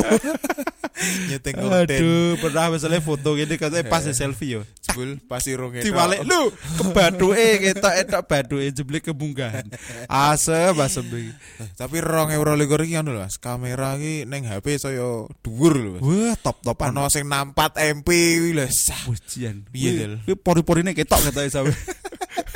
Nyuting 1.30 1.56
konten. 1.56 1.96
aduh 1.96 2.36
pernah 2.38 2.68
misalnya 2.68 3.00
foto 3.00 3.34
gini 3.34 3.56
katanya 3.56 3.86
pas 3.86 4.02
di 4.02 4.12
selfie 4.12 4.52
yo 4.52 4.62
Jebul 4.82 5.22
pasti 5.24 5.54
rong 5.54 5.78
diwalik 5.78 6.22
lu 6.22 6.50
ke 6.50 6.84
baduke 6.90 7.48
ketok 7.62 7.94
etok 7.96 8.22
baduke 8.26 8.66
jebule 8.68 9.00
kebunggahan 9.00 9.64
asem 10.08 10.74
asem 10.76 11.06
iki 11.06 11.32
Eh, 11.58 11.70
Tapi 11.72 11.98
rong 12.00 12.30
euro 12.32 12.52
likur 12.54 12.82
iki 12.82 12.96
anu 12.96 13.14
Mas, 13.14 13.38
kamera 13.38 13.96
iki 13.96 14.26
ning 14.26 14.44
HP 14.44 14.76
saya 14.76 15.06
dhuwur 15.40 15.74
lho 15.74 15.92
Mas. 15.94 16.02
wah 16.02 16.34
top 16.36 16.58
topan 16.62 16.92
Ono 16.92 17.08
sing 17.08 17.24
64 17.24 17.78
MP 17.96 18.10
kuwi 18.38 18.52
lho. 18.54 18.66
sah. 18.68 19.02
Ujian. 19.06 19.64
Piye? 19.70 20.20
Kuwi 20.20 20.36
pori-porine 20.36 20.92
ketok 20.92 21.22
ketoke 21.24 21.48
sampe. 21.48 21.72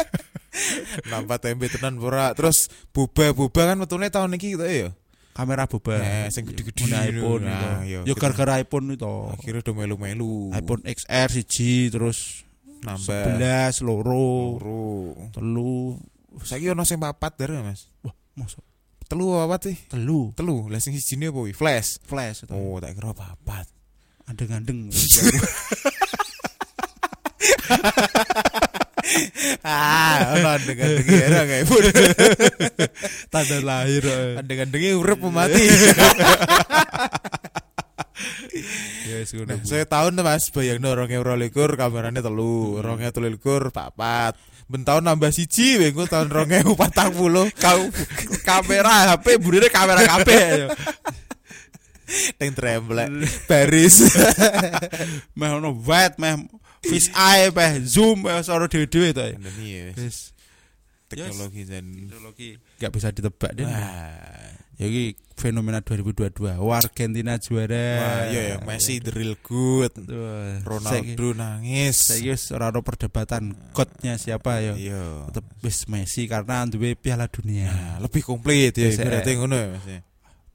64 1.08 1.54
MP 1.54 1.62
tenan 1.70 1.96
ora. 1.98 2.34
Terus 2.34 2.68
boba-boba 2.92 3.72
kan 3.72 3.78
metune 3.78 4.08
tahun 4.08 4.36
iki 4.36 4.56
gitu 4.56 4.66
ya. 4.66 4.90
Kamera 5.32 5.64
boba. 5.64 5.96
Eh, 5.96 6.28
sing 6.28 6.44
gede-gede 6.44 6.92
iPhone 6.92 7.48
Nah, 7.48 7.88
iya. 7.88 8.04
Yo 8.04 8.14
gara-gara 8.14 8.60
iPhone 8.60 8.92
itu. 8.92 9.08
Akhirnya 9.32 9.64
udah 9.64 9.74
melu-melu. 9.74 10.52
iPhone 10.52 10.84
XR 10.84 11.28
siji 11.32 11.88
terus 11.88 12.44
nambah 12.82 13.38
11 13.38 13.86
loro 13.86 14.58
loro. 14.58 15.14
telu 15.30 15.94
Saiki 16.42 16.66
ono 16.68 16.82
sing 16.82 16.98
papat 16.98 17.38
der 17.38 17.54
Mas. 17.62 17.94
wah 18.02 18.12
masa 18.34 18.58
Telu 19.06 19.38
apa 19.38 19.60
sih? 19.60 19.76
telu 19.86 20.32
Telu. 20.34 20.66
Lah 20.66 20.80
sing 20.80 20.96
sijine 20.96 21.30
apa 21.30 21.38
kuwi? 21.38 21.52
Flash. 21.52 22.00
flash 22.02 22.44
itu 22.44 22.52
Oh, 22.52 22.80
tak 22.80 22.96
kira 22.96 23.12
papat. 23.14 23.68
andeng-andeng 24.26 24.90
Ah, 29.62 30.38
ono 30.40 30.56
dengan 30.64 30.90
era 31.04 31.44
kayak 31.44 31.66
pun. 31.68 31.84
tanda 33.34 33.58
lahir 33.60 34.04
eh. 34.06 34.40
Dengan-dengi 34.46 34.96
urip 34.96 35.22
mati. 35.28 35.66
ya 39.10 39.16
wis 39.22 39.32
ngono 39.34 39.58
Nah, 39.58 39.60
saya 39.66 39.86
tahun 39.90 40.22
mas 40.22 40.48
bayangno 40.54 40.94
orang 40.94 41.12
euro 41.12 41.34
likur 41.36 41.76
kameranya 41.76 42.22
telu, 42.24 42.80
orang 42.80 43.02
telu 43.12 43.28
likur 43.28 43.74
papat. 43.74 44.38
Ben 44.72 44.88
tahun 44.88 45.04
nambah 45.04 45.36
siji, 45.36 45.76
bengku 45.76 46.08
tahun 46.08 46.32
ewu 46.64 46.80
patang 46.80 47.12
puluh. 47.12 47.52
kau 47.60 47.92
kamera 48.48 49.16
HP 49.16 49.36
burine 49.44 49.68
kamera 49.68 50.00
kabeh 50.08 50.44
ya. 50.64 50.68
Teng 52.40 52.52
tremblek, 52.56 53.08
baris. 53.48 54.04
meh 55.40 55.50
ono 55.52 55.76
wide 55.76 56.20
meh 56.20 56.36
fish 56.82 57.10
eye 57.14 57.50
meh 57.54 57.82
zoom 57.86 58.26
meh 58.26 58.42
soro 58.42 58.66
dhewe-dhewe 58.68 59.10
to. 59.14 59.22
Ini 59.38 59.66
ya, 59.70 59.86
Wis 59.98 60.34
teknologi 61.12 61.68
dan 61.68 61.86
teknologi 62.08 62.56
gak 62.80 62.92
bisa 62.92 63.12
ditebak 63.12 63.52
deh. 63.54 63.68
wah, 63.68 64.50
Ya 64.80 64.90
iki 64.90 65.14
fenomena 65.38 65.78
2022. 65.78 66.58
Oh, 66.58 66.74
Argentina 66.74 67.38
juara. 67.38 67.86
wah, 68.02 68.22
iya 68.34 68.42
ya, 68.50 68.56
Messi 68.66 68.98
the 68.98 69.14
real 69.14 69.38
good, 69.46 69.94
Ronaldo 70.66 71.38
nangis. 71.38 72.10
Saiki 72.10 72.34
wis 72.34 72.50
ora 72.50 72.74
ono 72.74 72.82
perdebatan 72.82 73.54
godnya 73.78 74.18
siapa 74.18 74.58
ya. 74.58 74.74
Iya. 74.74 75.30
Tetep 75.30 75.46
wis 75.62 75.86
Messi 75.86 76.26
karena 76.26 76.66
duwe 76.66 76.98
Piala 76.98 77.30
Dunia. 77.30 77.70
Nah, 77.70 77.96
lebih 78.02 78.26
komplit 78.26 78.74
ya, 78.74 78.90
Wis, 78.90 78.98
eh. 78.98 79.06
berarti 79.06 79.32
ngono 79.38 79.54
ya 79.54 79.68
mas. 79.70 79.86
ya. 79.86 80.00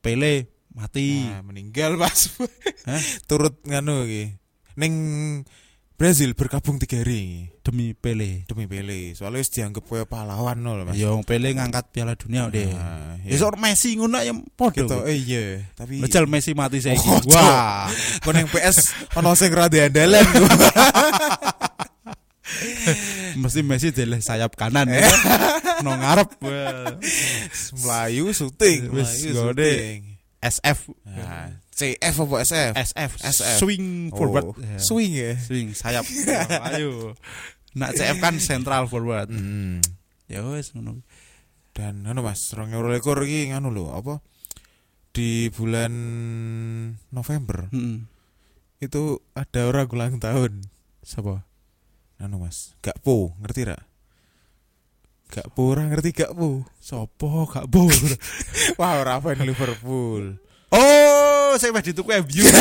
Pele 0.02 0.34
mati. 0.74 1.22
Nah, 1.22 1.46
meninggal. 1.46 1.94
Hah? 1.94 2.10
Turut 3.30 3.62
nganu 3.62 4.10
iki. 4.10 4.34
Ning 4.74 4.94
Brazil 5.96 6.36
berkabung 6.36 6.76
tiga 6.76 7.00
hari 7.00 7.48
demi 7.64 7.96
Pele. 7.96 8.44
demi 8.44 8.68
Pele. 8.68 9.16
Soalnya 9.16 9.40
wis 9.40 9.48
dianggap 9.48 9.80
kaya 9.88 10.04
pahlawan 10.04 10.60
no, 10.60 10.76
lho, 10.76 10.84
mas. 10.84 10.92
Ya 10.92 11.08
wong 11.08 11.24
Pele 11.24 11.56
ngangkat 11.56 11.88
Piala 11.88 12.12
Dunia 12.12 12.52
deh. 12.52 12.68
Nah, 12.68 13.16
Ya 13.24 13.36
sok 13.40 13.56
Messi 13.56 13.96
ngono 13.96 14.20
ya 14.20 14.36
padha. 14.60 14.84
gitu. 14.84 14.96
Eh 15.08 15.16
iya, 15.16 15.64
tapi 15.72 16.04
Lejal 16.04 16.28
Messi 16.28 16.52
mati 16.52 16.84
saiki. 16.84 17.00
Oh. 17.08 17.16
Wah. 17.32 17.88
kon 18.20 18.36
yang 18.36 18.44
PS 18.46 18.92
ono 19.16 19.32
sing 19.32 19.48
rada 19.56 19.88
andalan. 19.88 20.20
Mesti 23.40 23.60
Messi 23.64 23.88
deleh 23.90 24.20
sayap 24.20 24.52
kanan. 24.52 24.92
ya. 24.92 25.00
no 25.84 25.96
ngarep. 25.96 26.28
Melayu 27.82 28.32
syuting, 28.32 28.92
Wis, 28.92 29.32
gode. 29.32 30.00
SF. 30.40 30.92
Nah, 31.04 31.56
CF 31.76 32.16
apa 32.24 32.36
SF? 32.40 32.72
SF. 32.72 33.10
SF. 33.20 33.56
Swing 33.60 34.08
forward. 34.08 34.48
Oh, 34.48 34.56
Ya. 34.56 34.80
Swing 34.80 35.12
ya. 35.12 35.32
Swing 35.36 35.76
sayap. 35.76 36.08
Ayo. 36.72 37.12
Nak 37.76 37.92
CF 37.92 38.16
kan 38.16 38.40
central 38.40 38.88
forward. 38.88 39.28
Hmm. 39.28 39.84
Ya 40.24 40.40
wis 40.40 40.72
ngono. 40.72 41.04
Dan 41.76 42.08
anu 42.08 42.24
Mas, 42.24 42.48
2021 42.48 43.28
iki 43.28 43.40
nganu 43.52 43.68
lho, 43.68 43.92
apa? 43.92 44.24
Di 45.12 45.52
bulan 45.52 45.92
November 47.12 47.68
Heeh. 47.68 48.04
itu 48.80 49.20
ada 49.36 49.68
orang 49.68 49.84
ulang 49.92 50.16
tahun. 50.16 50.64
Sapa? 51.04 51.44
Anu 52.16 52.40
Mas, 52.40 52.72
Gakpo, 52.80 53.36
ngerti 53.44 53.68
ra? 53.68 53.76
Gakpo 55.28 55.76
ora 55.76 55.84
ngerti 55.84 56.16
Gakpo. 56.16 56.64
Sopo 56.80 57.44
gak 57.44 57.68
bor. 57.68 57.92
Wah, 58.80 58.96
ora 59.04 59.20
fan 59.20 59.44
Liverpool. 59.44 60.40
Oh, 61.56 61.58
saya 61.58 61.72
mah 61.72 61.80
dituku 61.80 62.12
MU. 62.12 62.44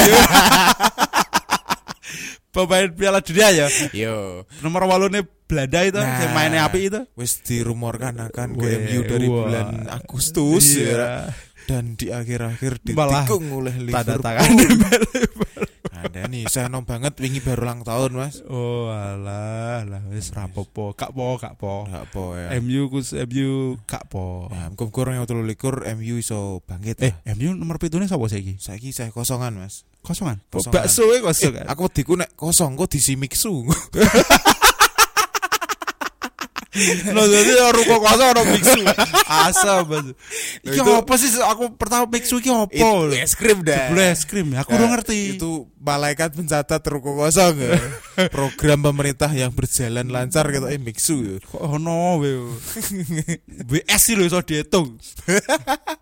Pemain 2.47 2.87
Piala 2.87 3.19
Dunia 3.19 3.51
ya. 3.51 3.67
Yo, 3.91 4.47
Nomor 4.63 4.87
walune 4.87 5.27
Belanda 5.43 5.83
itu, 5.83 5.99
Nah. 5.99 6.23
yang 6.23 6.31
mainnya 6.31 6.63
api 6.63 6.87
itu. 6.87 7.03
wis 7.13 7.43
dirumorkan 7.43 8.15
akan 8.23 8.55
ke 8.55 8.67
MU 8.81 9.03
dari 9.03 9.27
wah. 9.27 9.35
bulan 9.43 9.67
Agustus 9.91 10.79
Iya. 10.79 10.87
ya. 10.87 11.07
Dan 11.67 11.99
di 11.99 12.07
akhir-akhir 12.07 12.79
ditikung 12.79 13.51
oleh 13.51 13.75
Tanda 13.91 14.15
Liverpool. 14.15 14.23
tangan. 14.23 14.47
Ada 15.95 16.27
nih, 16.27 16.43
saya 16.47 16.67
nom 16.67 16.83
banget 16.83 17.15
wingi 17.15 17.39
baru 17.39 17.63
ulang 17.63 17.81
tahun, 17.81 18.11
Mas. 18.11 18.43
oh, 18.43 18.91
alah, 18.91 19.87
lah 19.87 20.01
wis 20.11 20.31
rapopo. 20.31 20.91
Gak 20.91 21.13
po, 21.13 21.39
gak 21.39 21.55
po. 21.55 21.87
Enggak 21.87 22.11
apa 22.11 22.23
ya. 22.35 22.47
MU 22.59 22.89
kus 22.89 23.15
MU 23.15 23.79
gak 23.85 24.09
po. 24.09 24.51
Nah, 24.51 24.67
muga 24.69 24.85
kurang 24.89 25.15
yang 25.15 25.25
likur 25.43 25.85
MU 25.95 26.15
iso 26.17 26.59
bangkit. 26.65 26.99
Eh, 26.99 27.13
Eh, 27.23 27.33
MU 27.33 27.55
nomor 27.55 27.77
pitune 27.77 28.05
sapa 28.05 28.25
saiki? 28.27 28.57
saiki 28.57 28.91
saya 28.91 29.13
kosongan, 29.13 29.55
Mas. 29.55 29.85
Kosongan. 30.01 30.37
Oh, 30.51 30.61
Kosongan. 30.61 30.75
bakso 30.85 31.03
e 31.09 31.17
kosong. 31.21 31.53
Eh, 31.57 31.65
aku 31.65 31.89
diku 31.89 32.13
nek 32.13 32.35
kosong 32.37 32.77
kok 32.77 32.91
disi 32.91 33.17
mixu. 36.75 37.09
Lho 37.09 37.23
dadi 37.25 37.51
ruko 37.71 37.95
kosong 38.03 38.47
mixu. 38.51 38.81
Asam. 39.25 39.83
Mas. 39.89 40.05
Iki 40.61 40.79
itu- 40.83 40.95
apa 40.95 41.13
sih 41.15 41.29
aku 41.39 41.63
pertama 41.73 42.03
mixu 42.05 42.37
iki 42.37 42.51
Itu 42.51 42.59
apa? 42.67 43.15
es 43.15 43.33
krim 43.33 43.63
dah. 43.63 43.89
Boleh 43.89 44.11
es 44.11 44.23
krim. 44.27 44.51
Aku 44.53 44.69
Nah, 44.71 44.77
udah 44.77 44.89
ngerti. 44.93 45.39
Itu 45.39 45.71
malaikat 45.79 46.35
pencatat 46.35 46.83
ruko 46.85 47.15
kosong. 47.15 47.55
ya. 47.57 47.79
Program 48.29 48.83
pemerintah 48.83 49.31
yang 49.31 49.49
berjalan 49.49 50.05
lancar 50.05 50.51
gitu 50.51 50.67
eh 50.67 50.77
mixu. 50.77 51.15
ya. 51.23 51.35
Kok 51.39 51.61
ono 51.79 52.19
we. 52.19 52.31
BS 53.65 54.01
sih 54.03 54.15
lho 54.15 54.27
iso 54.27 54.41
dihitung. 54.41 54.99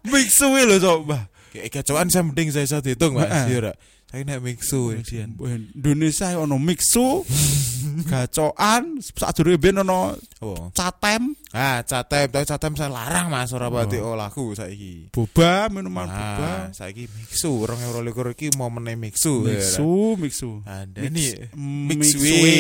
E 0.03 0.65
lho 0.65 0.77
sok, 0.79 0.99
Mbah. 1.05 1.23
Kayak 1.53 1.69
gacoan 1.69 2.09
saya 2.09 2.25
mending 2.25 2.49
saya 2.49 2.65
bisa 2.65 2.81
dihitung, 2.81 3.13
Mas. 3.13 3.29
Iya, 3.45 3.77
Saya 4.13 4.29
nek 4.29 4.45
mixu. 4.45 4.93
ya. 4.93 5.25
Indonesia 5.73 6.37
ono 6.37 6.61
mixu, 6.61 7.25
gacoan, 8.13 9.01
sadurunge 9.01 9.57
ben 9.57 9.81
ono 9.81 10.13
Oh. 10.37 10.69
catem, 10.69 11.33
Ah, 11.49 11.81
catem, 11.81 12.29
tapi 12.29 12.45
catem 12.45 12.77
saya 12.77 12.93
larang 12.93 13.33
Mas 13.33 13.49
ora 13.57 13.73
pati 13.73 13.97
olaku 13.97 14.53
saiki. 14.53 15.09
boba, 15.09 15.65
minuman 15.73 16.05
boba. 16.05 16.45
Ah, 16.45 16.65
saiki 16.69 17.09
mixu, 17.09 17.65
orang 17.65 17.81
euro 17.81 18.05
likur 18.05 18.29
iki 18.29 18.53
mau 18.53 18.69
meneh 18.69 18.93
mixu. 18.93 19.49
ya. 19.49 19.57
Mixu, 19.57 20.13
mixu. 20.21 20.51
Ada 20.61 21.09
nih. 21.09 21.49
Tapi 21.49 22.53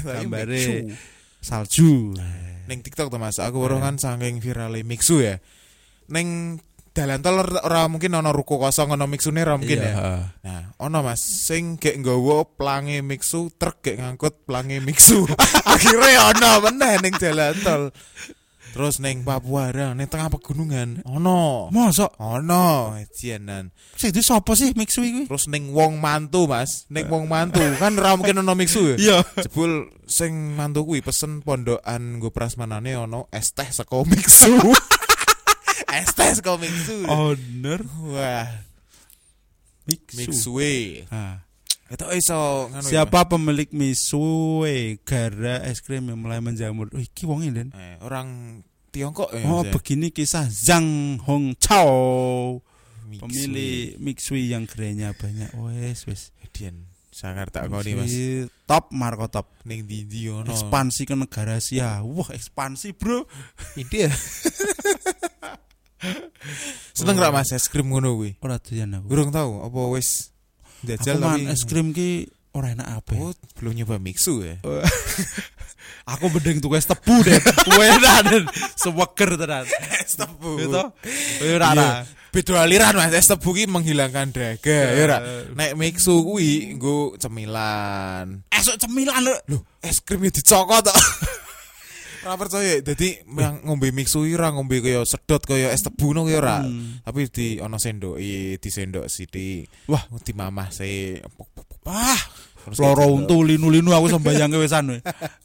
Gambare 0.00 0.88
salju. 1.44 2.16
Ning 2.64 2.80
TikTok 2.80 3.12
tuh 3.12 3.20
Mas, 3.20 3.36
aku 3.36 3.60
baru 3.60 3.76
kan 3.76 4.00
saking 4.00 4.40
virale 4.40 4.80
mixu 4.80 5.20
ya. 5.20 5.36
Ning 6.08 6.56
dalan 6.94 7.18
tol 7.18 7.42
ora- 7.42 7.62
ora 7.66 7.80
mungkin 7.90 8.14
ono 8.14 8.30
ruko 8.30 8.56
kosong 8.56 8.94
ono 8.94 9.10
mixune 9.10 9.42
ora 9.42 9.58
mungkin 9.58 9.82
Iya, 9.82 9.90
ya. 9.90 10.14
Nah, 10.46 10.62
ono 10.78 11.02
Mas 11.02 11.18
sing 11.20 11.74
gek 11.74 11.98
nggawa 11.98 12.46
plange 12.54 13.02
mixu, 13.02 13.50
truk 13.58 13.82
gek 13.82 13.98
ngangkut 13.98 14.46
plange 14.46 14.78
mixu. 14.78 15.26
Akhirnya 15.66 16.30
ono 16.30 16.70
meneh 16.70 16.94
ning 17.02 17.14
dalan 17.18 17.54
tol. 17.60 17.82
Terus 18.74 18.98
ning 18.98 19.22
Papua 19.22 19.70
ra 19.70 19.94
ning 19.94 20.06
tengah 20.06 20.30
pegunungan 20.30 21.02
ono. 21.06 21.70
Mosok 21.70 22.18
Ono 22.18 22.94
ejenan. 22.98 23.70
sing 23.94 24.10
itu 24.10 24.18
sapa 24.18 24.54
sih 24.54 24.74
Mixu 24.74 24.98
kuwi? 25.02 25.30
Terus 25.30 25.46
ning 25.46 25.70
wong 25.70 26.02
mantu, 26.02 26.50
Mas. 26.50 26.86
Ning 26.90 27.06
wong 27.06 27.30
mantu 27.30 27.62
kan 27.82 27.94
ra 27.94 28.14
mungkin 28.14 28.38
ono 28.38 28.54
mixu 28.54 28.94
ya. 28.94 28.96
Iya. 28.98 29.18
Jebul 29.46 29.90
sing 30.06 30.54
mantu 30.54 30.86
kuwi 30.86 31.02
pesen 31.02 31.42
pondokan 31.42 32.18
nggo 32.18 32.34
prasmanane 32.34 32.98
ono 32.98 33.26
es 33.30 33.50
teh 33.50 33.66
saka 33.66 33.98
mixu. 34.06 34.58
saka 36.02 36.58
mixu. 36.58 37.06
Owner 37.06 37.80
Wah, 38.10 38.50
Mixu. 39.86 40.16
mixue. 40.18 41.06
Ah. 41.12 41.44
Itu 41.84 42.08
iso 42.16 42.72
ya, 42.72 42.80
Siapa 42.80 43.28
pemilik 43.28 43.68
Misue 43.70 44.98
gara 45.04 45.60
es 45.68 45.84
krim 45.84 46.08
yang 46.10 46.18
mulai 46.18 46.40
menjamur? 46.40 46.88
Oh, 46.90 46.98
iki 46.98 47.28
wong. 47.28 47.44
Mas? 47.44 47.70
Eh, 47.76 47.96
orang 48.02 48.60
Tiongkok 48.90 49.30
ya. 49.36 49.44
Oh, 49.46 49.62
Mas, 49.62 49.70
begini 49.70 50.08
kisah 50.10 50.48
Zhang 50.48 51.20
Hong 51.28 51.52
Chao, 51.60 52.58
Mixue. 53.06 53.20
pemilik 53.28 54.00
Mixui 54.00 54.50
yang 54.50 54.64
gerainya 54.64 55.12
banyak. 55.14 55.52
Wes, 55.54 56.08
wes. 56.08 56.32
Edian. 56.42 56.88
Sangar 57.14 57.52
tak 57.52 57.68
koni 57.70 57.94
Mas. 57.94 58.08
Mixui 58.10 58.48
Top 58.64 58.88
Marco 58.90 59.28
top. 59.28 59.52
Ning 59.68 59.84
ndi 59.84 60.32
ono. 60.32 60.48
Ekspansi 60.48 61.04
ke 61.04 61.14
negara 61.14 61.60
Asia. 61.60 62.00
Wah, 62.00 62.32
ekspansi, 62.32 62.96
Bro. 62.96 63.28
India. 63.76 64.08
Seneng 66.94 67.16
ra 67.18 67.34
Mas 67.34 67.50
es 67.52 67.66
krim 67.68 67.90
ngono 67.90 68.14
kuwi? 68.18 68.36
Ora 68.44 68.60
doyan 68.60 68.96
aku. 68.96 69.06
Gurung 69.10 69.30
tau 69.34 69.64
apa 69.64 69.80
wis 69.92 70.30
jajal 70.84 71.18
tapi 71.18 71.48
es 71.50 71.64
krim 71.64 71.90
ki 71.96 72.28
ora 72.54 72.70
enak 72.72 72.88
apa. 73.02 73.12
Oh, 73.18 73.34
belum 73.58 73.74
nyoba 73.74 73.98
mixu 73.98 74.46
ya. 74.46 74.60
Aku 76.04 76.28
mending 76.28 76.60
tuku 76.60 76.76
es 76.76 76.84
tebu 76.84 77.24
deh. 77.24 77.40
Enak 77.66 78.18
dan 78.28 78.44
seweger 78.76 79.40
tenan. 79.40 79.64
Es 80.00 80.14
tebu. 80.20 80.60
Gitu. 80.60 80.80
Ora 81.56 81.66
ora. 81.72 81.88
Beda 82.34 82.66
aliran 82.66 82.98
Mas, 82.98 83.14
es 83.14 83.30
tebu 83.30 83.54
ki 83.54 83.70
menghilangkan 83.70 84.34
dahaga, 84.34 84.78
ya 84.90 85.02
ora. 85.06 85.18
Nek 85.54 85.72
mixu 85.78 86.18
kuwi 86.26 86.76
nggo 86.76 87.16
cemilan. 87.16 88.42
Esok 88.52 88.76
cemilan 88.86 89.22
lho. 89.22 89.58
Es 89.80 90.02
krim 90.04 90.26
ya 90.26 90.30
dicokot 90.34 90.90
tok. 90.90 90.98
Ora 92.24 92.40
percaya, 92.40 92.80
dadi 92.80 93.20
ngombe 93.68 93.92
mixu 93.92 94.24
ora 94.24 94.48
ngombe 94.48 94.80
kaya 94.80 95.04
sedot 95.04 95.44
kaya 95.44 95.68
es 95.76 95.84
tebu 95.84 96.16
no 96.16 96.24
kaya 96.24 96.40
ora. 96.40 96.56
Hmm. 96.64 97.04
Tapi 97.04 97.28
di 97.28 97.46
ono 97.60 97.76
sendoki, 97.76 98.56
di 98.56 98.70
sendok 98.72 99.12
sithik. 99.12 99.68
Wah. 99.92 100.08
di 100.24 100.32
mamah 100.32 100.72
se. 100.72 101.20
Wah, 101.84 102.22
loro 102.78 103.04
kayak 103.04 103.16
untu 103.20 103.36
linu-linu 103.44 103.90
aku 103.92 104.06
sembayangke 104.08 104.56
wisan 104.56 104.84
we. 104.90 104.98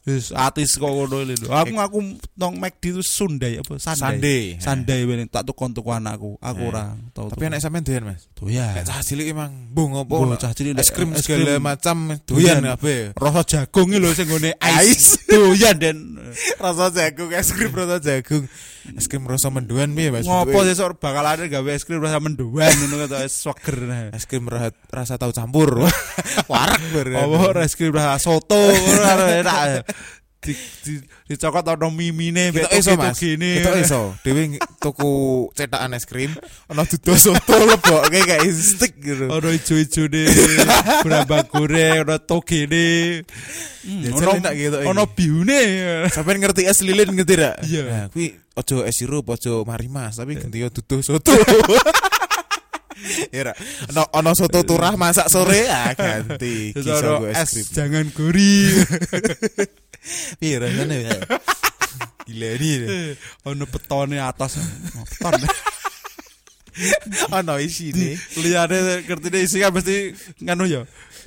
Wis 0.08 0.32
atis 0.32 0.80
kok 0.80 0.88
ngono 0.88 1.20
lho. 1.22 1.48
Aku 1.52 1.74
aku 1.76 1.98
nong 2.36 2.54
McD 2.56 2.96
itu 2.96 3.02
Sundai 3.04 3.60
apa 3.60 3.76
Sandai. 3.76 4.56
Sandai. 4.56 5.04
Ben 5.04 5.28
tak 5.28 5.44
tukon 5.44 5.76
tuku 5.76 5.92
anakku. 5.92 6.40
Aku 6.40 6.62
Eh. 6.64 6.68
ora 6.72 6.96
tau. 7.12 7.28
Tapi 7.28 7.44
anak 7.46 7.60
sampean 7.60 7.84
doyan, 7.84 8.04
Mas. 8.08 8.24
doyan. 8.32 8.72
Nek 8.72 8.84
cah 8.88 9.00
cilik 9.04 9.26
emang 9.28 9.52
bung? 9.68 9.92
Bung, 10.08 10.32
cah 10.40 10.52
cilik 10.56 10.78
es 10.80 10.88
krim 10.88 11.12
segala 11.18 11.60
macam 11.60 12.16
doyan. 12.24 12.64
kabeh. 12.64 13.12
Rasa 13.18 13.40
jagung 13.44 13.92
lho 13.92 14.10
sing 14.16 14.28
Ice. 14.30 14.56
ice. 14.62 15.08
Doyan 15.28 15.76
den. 15.76 15.98
Rasa 16.64 16.88
jagung, 16.94 17.30
es 17.34 17.50
krim 17.52 17.74
rasa 17.74 17.98
jagung. 18.00 18.46
Es 18.96 19.06
krim 19.12 19.28
rasa 19.28 19.52
mendoan 19.52 19.92
piye, 19.92 20.08
Mas? 20.08 20.24
Ngopo 20.24 20.64
sesuk 20.64 20.96
bakal 21.02 21.24
ada 21.26 21.44
gawe 21.44 21.70
es 21.74 21.84
krim 21.84 22.00
rasa 22.00 22.16
mendoan 22.16 22.72
ngono 22.80 23.04
kata 23.06 23.28
swager. 23.28 23.76
Es 24.16 24.24
krim 24.24 24.48
rasa, 24.48 25.20
tahu 25.20 25.32
campur. 25.36 25.84
Warak 26.50 26.82
ber. 26.94 27.12
Apa 27.12 27.60
es 27.64 27.76
krim 27.76 27.92
rasa 27.92 28.16
soto 28.16 28.56
ngono 28.56 29.24
enak. 29.28 29.84
Di, 30.40 30.56
di, 30.56 30.96
dicokot 31.28 31.68
ono 31.68 31.92
mimine 31.92 32.48
Kita 32.48 32.72
iso, 32.72 32.96
Mas. 32.96 33.20
gini. 33.20 33.60
Kita 33.60 33.76
iso. 33.76 34.16
Dewi 34.24 34.56
tuku 34.80 35.12
cetakan 35.52 35.92
es 35.92 36.08
krim, 36.08 36.32
ono 36.72 36.88
dudu 36.88 37.12
soto 37.12 37.60
lebokke 37.68 38.24
kayak 38.24 38.48
stick 38.48 38.96
gitu. 39.04 39.28
Ono 39.28 39.52
ijo-ijo 39.52 40.08
ne, 40.08 40.24
berambang 41.04 41.44
goreng, 41.44 42.08
ono 42.08 42.16
togene. 42.24 43.20
Hmm, 43.84 44.00
Ya, 44.00 44.16
ono 44.16 44.30
enak 44.40 44.54
gitu, 44.56 44.76
ono 44.88 45.02
biune. 45.12 45.60
Sampeyan 46.08 46.40
ngerti 46.40 46.64
es 46.64 46.80
lilin 46.80 47.12
ngerti 47.12 47.34
ra? 47.36 47.52
Iya. 47.60 47.82
Nah, 47.84 48.04
kuwi 48.08 48.32
ojo 48.56 48.88
es 48.88 48.96
sirup, 48.96 49.28
ojo 49.28 49.68
marimas, 49.68 50.16
tapi 50.16 50.40
ganti 50.40 50.64
yo 50.64 50.72
duduh 50.72 51.04
soto. 51.04 51.36
Ya 53.32 53.48
ra. 53.48 53.52
Ono 53.92 54.04
ono 54.12 54.30
soto 54.36 54.60
turah 54.64 54.92
masak 54.96 55.28
sore 55.32 55.64
ya 55.68 55.92
ganti. 55.96 56.72
Kisah 56.76 57.28
es 57.32 57.48
krim. 57.52 57.66
jangan 57.72 58.06
gori. 58.12 58.52
Piye 60.40 60.56
rasane 60.58 60.96
ya? 61.04 61.16
Gila 62.26 62.48
ini. 62.56 63.16
ono 63.44 63.64
betone 63.66 64.16
atas. 64.22 64.56
Beton. 65.18 65.40
Ono 67.34 67.58
isi 67.60 67.90
nih. 67.92 68.14
Liyane 68.40 69.04
ngertine 69.04 69.38
isi 69.44 69.58
kan 69.60 69.74
mesti 69.74 70.14
nganu 70.40 70.64
ya. 70.70 70.82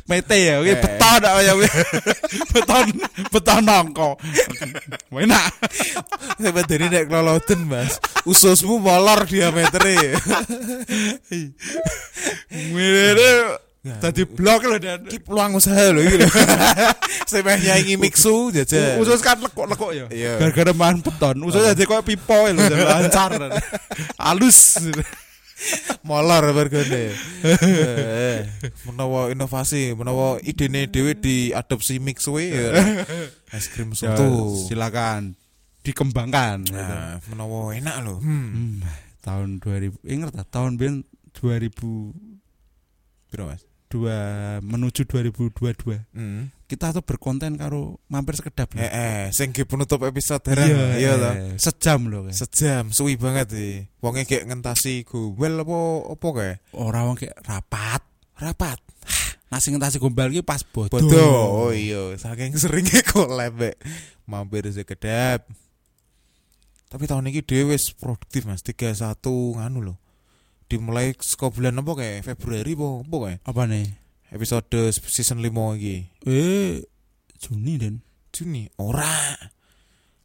Mete 0.10 0.36
ya, 0.36 0.60
oke 0.60 0.74
Eh. 0.74 0.82
beton 0.84 1.22
apa 1.24 1.40
ya. 1.46 1.54
beton, 2.52 2.86
beton 3.32 3.62
nongko. 3.64 4.10
Enak. 5.14 5.46
Sampai 6.42 6.66
dari 6.68 6.90
nek 6.90 7.08
keloloten 7.08 7.70
mas 7.70 8.02
Ususmu 8.26 8.82
molor 8.82 9.24
diameternya 9.30 10.18
Ngene 12.52 13.30
dadi 13.84 14.24
blok 14.24 14.64
lho 14.64 14.78
dan 14.80 15.04
Ki 15.12 15.20
peluang 15.20 15.60
usaha 15.60 15.92
iki 15.92 16.16
lho 16.24 16.28
Sampai 17.30 17.60
nyanyi 17.60 18.00
mixu 18.00 18.48
jajal 18.56 19.04
usus 19.04 19.20
kan 19.20 19.36
lekuk-lekuk 19.44 19.92
ya. 19.92 20.06
Iya. 20.08 20.34
Gara-gara 20.40 20.72
mahan 20.72 21.04
beton, 21.04 21.36
usus 21.44 21.60
jadi 21.60 21.84
koyo 21.84 22.00
pipo 22.00 22.36
lho, 22.48 22.64
jadi 22.64 22.84
lancar. 22.84 23.32
Halus. 24.16 24.80
Molor 26.08 26.44
bergone 26.52 27.16
Menawa 28.84 29.32
inovasi 29.32 29.96
Menawa 29.96 30.36
idene 30.44 30.92
dewe 30.92 31.16
diadopsi 31.16 32.04
mixu 32.04 32.36
ya 32.40 32.76
Es 33.56 33.72
krim 33.72 33.96
Ya, 33.96 34.12
soto 34.12 34.58
silakan 34.68 35.38
dikembangkan. 35.84 36.64
gitu. 36.68 36.76
Nah, 36.76 37.20
menawa 37.32 37.72
enak 37.76 37.96
lho 38.04 38.16
hmm. 38.20 38.48
Hmm, 38.52 38.80
tahun 39.24 39.64
2000 39.64 40.04
ingat 40.04 40.32
tak 40.36 40.48
tahun 40.52 40.76
ben 40.76 40.94
2002 41.38 42.12
Piro 43.32 43.48
mas? 43.48 43.64
Menuju 44.60 45.06
2022 45.06 46.10
Hmm. 46.10 46.50
kita 46.66 46.90
tuh 46.90 47.02
berkonten 47.02 47.54
karo 47.54 48.02
mampir 48.06 48.34
sekedap 48.34 48.74
Eh, 48.74 48.86
eh, 48.86 49.22
sing 49.30 49.54
penutup 49.54 50.02
episode 50.02 50.42
dereng 50.42 50.98
iya 50.98 51.14
toh. 51.16 51.34
eh, 51.34 51.54
sejam 51.56 52.10
loh 52.10 52.26
kan. 52.26 52.34
Sejam, 52.34 52.84
suwi 52.90 53.14
banget 53.14 53.48
sih. 53.50 53.74
Wonge 54.00 54.24
kayak 54.24 54.50
ngentasi 54.50 55.04
gombel 55.04 55.62
apa 55.62 55.78
apa 56.12 56.28
kayak 56.32 56.58
Orang 56.72 57.04
wong 57.08 57.18
kayak 57.18 57.38
rapat. 57.42 58.02
rapat. 58.34 58.82
Nasi 59.48 59.70
ngentasi 59.70 60.02
gombal 60.02 60.30
iki 60.30 60.42
pas 60.42 60.66
bodoh. 60.66 60.98
Bodoh. 60.98 61.70
Oh 61.70 61.72
iya, 61.72 62.18
saking 62.18 62.58
seringnya 62.58 63.06
collab 63.12 63.62
mampir 64.26 64.66
sekedap. 64.68 65.46
Tapi 66.90 67.04
tahun 67.06 67.26
ini 67.26 67.42
dhewe 67.42 67.74
wis 67.74 67.90
produktif 67.90 68.46
Mas, 68.46 68.62
31 68.62 69.18
nganu 69.58 69.80
loh. 69.82 69.98
Dimulai 70.70 71.14
saka 71.20 71.52
bulan 71.54 71.78
apa 71.78 71.92
kayak 71.94 72.26
Februari 72.26 72.74
apa 72.74 72.88
apa 73.06 73.16
kayak 73.22 73.40
Apa 73.46 73.62
nih? 73.70 73.88
episode 74.34 74.66
season 74.94 75.38
5 75.46 75.78
iki. 75.78 75.98
Eh 76.26 76.82
Juni 77.38 77.78
den. 77.78 78.02
Juni 78.34 78.66
ora. 78.82 79.38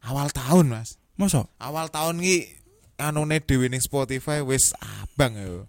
Awal 0.01 0.33
tahun 0.33 0.73
Mas. 0.73 0.97
Masa? 1.13 1.45
Awal 1.61 1.93
tahun 1.93 2.23
iki 2.23 2.49
anune 2.97 3.37
dhewe 3.43 3.69
ning 3.69 3.83
Spotify 3.83 4.41
wis 4.41 4.73
abang 4.79 5.37
ya. 5.37 5.63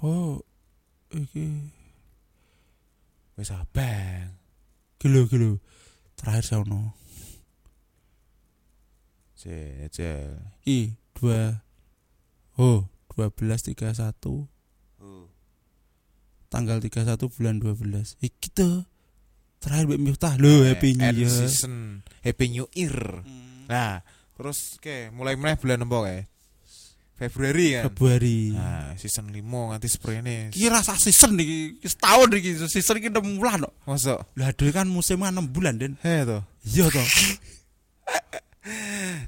Oh 0.00 0.40
iki 1.12 1.70
Wis 3.36 3.52
abang. 3.52 4.36
kilo 5.00 5.24
kilo 5.28 5.60
terakhir 6.16 6.44
sono. 6.44 6.92
Jajal. 9.40 10.36
I 10.68 10.92
dua 11.16 11.64
oh 12.60 12.89
dua 13.10 13.28
belas 13.34 13.66
tiga 13.66 13.90
satu. 13.90 14.46
Tanggal 16.50 16.82
31 16.82 17.14
bulan 17.30 17.62
12 17.62 18.18
Iki 18.18 18.48
tuh 18.50 18.82
terakhir 19.62 19.86
Mbak 19.86 20.00
Miftah 20.02 20.34
lo 20.34 20.66
happy 20.66 20.98
new 20.98 21.14
year. 21.14 21.30
season. 21.30 22.02
Happy 22.26 22.50
New 22.50 22.66
Year. 22.74 23.22
Nah, 23.70 24.02
terus 24.34 24.74
ke 24.82 25.14
mulai 25.14 25.38
mulai 25.38 25.54
bulan 25.54 25.86
apa 25.86 25.98
kayak 26.10 26.24
Februari 27.14 27.66
kan. 27.78 27.82
Februari. 27.92 28.50
Nah, 28.56 28.96
season 28.98 29.30
5 29.30 29.38
nganti 29.44 29.88
sprene. 29.92 30.48
kira 30.50 30.80
rasa 30.82 30.98
season 30.98 31.38
nih 31.38 31.76
setahun 31.86 32.32
nih 32.34 32.66
season 32.66 32.98
ini 32.98 33.14
6 33.14 33.38
bulan 33.38 33.62
kok. 33.68 33.74
Masa? 33.86 34.18
lah 34.34 34.50
kan 34.56 34.90
musimnya 34.90 35.30
6 35.30 35.54
bulan 35.54 35.78
den. 35.78 35.94
He 36.02 36.26
to. 36.26 36.42
iya 36.66 36.90
toh 36.90 37.06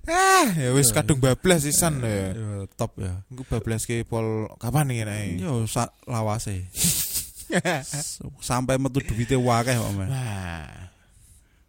Ah, 0.04 0.52
ya 0.52 0.76
wis 0.76 0.92
kadung 0.92 1.16
bablas 1.16 1.64
season 1.64 2.04
ya. 2.04 2.36
Ya, 2.36 2.68
top 2.76 3.00
ya 3.00 3.24
Engko 3.32 3.48
bablas 3.48 3.88
ke 3.88 4.04
pol 4.04 4.44
kapan 4.60 4.92
iki 4.92 5.08
nek? 5.08 5.40
yo 5.40 5.64
sa 5.64 5.88
lawase 6.04 6.68
sampai 8.44 8.76
metu 8.76 9.00
duitnya 9.00 9.36
wakeh 9.36 9.72
kok 9.72 9.92
men 9.92 10.08
Nah. 10.08 10.68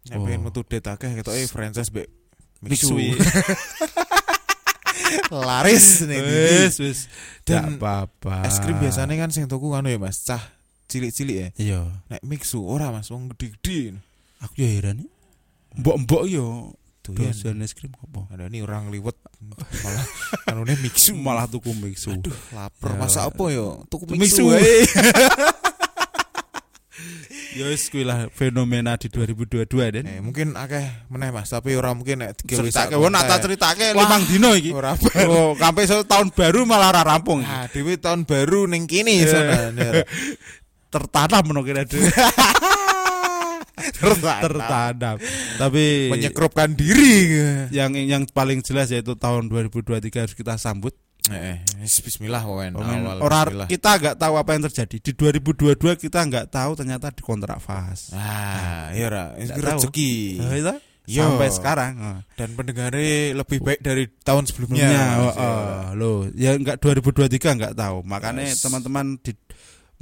Nek 0.04 0.20
Oh. 0.20 0.28
pengen 0.28 0.44
metu 0.44 0.60
det 0.60 0.84
akeh 0.84 1.08
ketoke 1.16 1.40
franchise 1.48 1.88
mbek 1.88 2.08
Mixu. 2.60 2.92
Mixu. 2.96 3.16
Laris 5.32 6.04
nih. 6.04 6.20
Wis 6.20 6.76
wis. 6.80 6.98
Dan 7.44 7.44
Dan 7.44 7.64
apa-apa. 7.80 8.44
Es 8.48 8.60
krim 8.60 8.76
biasanya 8.78 9.14
kan 9.16 9.28
sing 9.28 9.44
tuku 9.44 9.72
anu 9.72 9.88
ya 9.88 10.00
Mas, 10.00 10.24
cah 10.24 10.40
cilik-cilik 10.88 11.36
ya. 11.36 11.48
Iya. 11.60 11.80
Nek 12.08 12.22
mixu 12.24 12.64
ora 12.64 12.88
Mas, 12.88 13.08
wong 13.12 13.28
gede-gede. 13.34 13.96
Aku 14.40 14.54
ya 14.56 14.68
heran. 14.68 15.04
Mbok-mbok 15.76 16.24
yo 16.30 16.72
Doyan. 17.04 17.36
dosen 17.36 17.60
es 17.60 17.76
krim 17.76 17.92
apa? 17.92 18.32
Ada 18.32 18.48
nih 18.48 18.64
orang 18.64 18.88
liwet 18.88 19.12
malah 19.84 20.04
anune 20.48 20.72
mixu 20.80 21.12
Malah 21.12 21.44
tuku 21.44 21.68
mixu. 21.76 22.16
Aduh, 22.16 22.32
lapar. 22.56 22.96
Ya. 22.96 22.96
Masa 22.96 23.20
apa 23.28 23.44
yo? 23.52 23.84
Tuku 23.92 24.08
Mixu. 24.16 24.40
mixu. 24.40 24.44
wae. 24.48 24.88
Ya 27.54 27.70
wis 27.70 27.86
kuwi 27.86 28.02
lah 28.02 28.26
fenomena 28.34 28.98
di 28.98 29.06
2022 29.06 29.94
Den. 29.94 30.06
Eh, 30.10 30.18
mungkin 30.18 30.58
akeh 30.58 31.06
meneh 31.06 31.30
Mas, 31.30 31.54
tapi 31.54 31.78
ora 31.78 31.94
mungkin 31.94 32.18
nek 32.26 32.34
digawe 32.42 32.66
Ceritake 32.66 32.94
sak 32.94 32.98
wong 32.98 33.14
nak 33.14 33.30
tak 33.30 33.46
Wah. 33.46 33.94
limang 33.94 34.22
dino 34.26 34.50
iki. 34.58 34.74
Ora 34.74 34.98
Oh, 35.30 35.54
sampai 35.54 35.86
so, 35.86 36.02
tahun 36.02 36.34
baru 36.34 36.66
malah 36.66 36.90
ora 36.90 37.06
rampung. 37.06 37.46
Ah, 37.46 37.70
dhewe 37.70 37.94
tahun 37.94 38.26
baru 38.26 38.66
ning 38.66 38.90
kene 38.90 39.22
Iya. 39.22 39.30
sana. 39.30 39.70
Tertanam 40.94 41.46
no 41.54 41.62
kira 41.62 41.86
dhewe. 41.86 42.10
Tertanam. 44.42 45.16
Tapi 45.56 45.84
Menyekrupkan 46.10 46.68
diri. 46.72 47.14
yang 47.70 47.92
yang 47.94 48.22
paling 48.28 48.60
jelas 48.60 48.88
yaitu 48.88 49.14
tahun 49.14 49.48
2023 49.48 49.84
harus 50.24 50.34
kita 50.34 50.54
sambut. 50.54 50.92
Eh, 51.24 51.56
wis 51.80 52.04
bismillah. 52.04 52.44
Orang 52.44 52.76
Awal 52.76 53.16
bismillah. 53.16 53.68
kita 53.72 53.90
nggak 53.96 54.16
tahu 54.20 54.34
apa 54.36 54.50
yang 54.52 54.62
terjadi 54.68 54.96
di 55.00 55.12
2022 55.16 55.96
kita 55.96 56.20
nggak 56.20 56.46
tahu 56.48 56.76
ternyata 56.76 57.08
di 57.08 57.22
kontrak 57.24 57.56
fas. 57.58 58.12
Ah, 58.12 58.92
iya 58.92 59.08
Nggak 59.08 59.56
tahu. 59.56 59.68
rezeki. 59.88 60.12
Nah, 60.36 60.52
itu 60.52 60.74
Yo. 61.04 61.24
sampai 61.24 61.48
sekarang. 61.48 61.92
Oh. 61.96 62.18
Dan 62.32 62.52
pendengarnya 62.52 63.36
lebih 63.36 63.60
baik 63.60 63.80
dari 63.80 64.04
tahun 64.20 64.44
sebelumnya. 64.44 64.84
Ya, 64.84 65.04
oh, 65.16 65.32
ya. 65.32 65.32
oh, 65.36 65.80
loh, 65.96 66.18
ya 66.32 66.50
enggak 66.56 66.76
2023 66.80 67.56
enggak 67.56 67.72
tahu. 67.72 68.04
Makanya 68.04 68.44
Yes. 68.44 68.60
teman-teman 68.60 69.16
di 69.20 69.32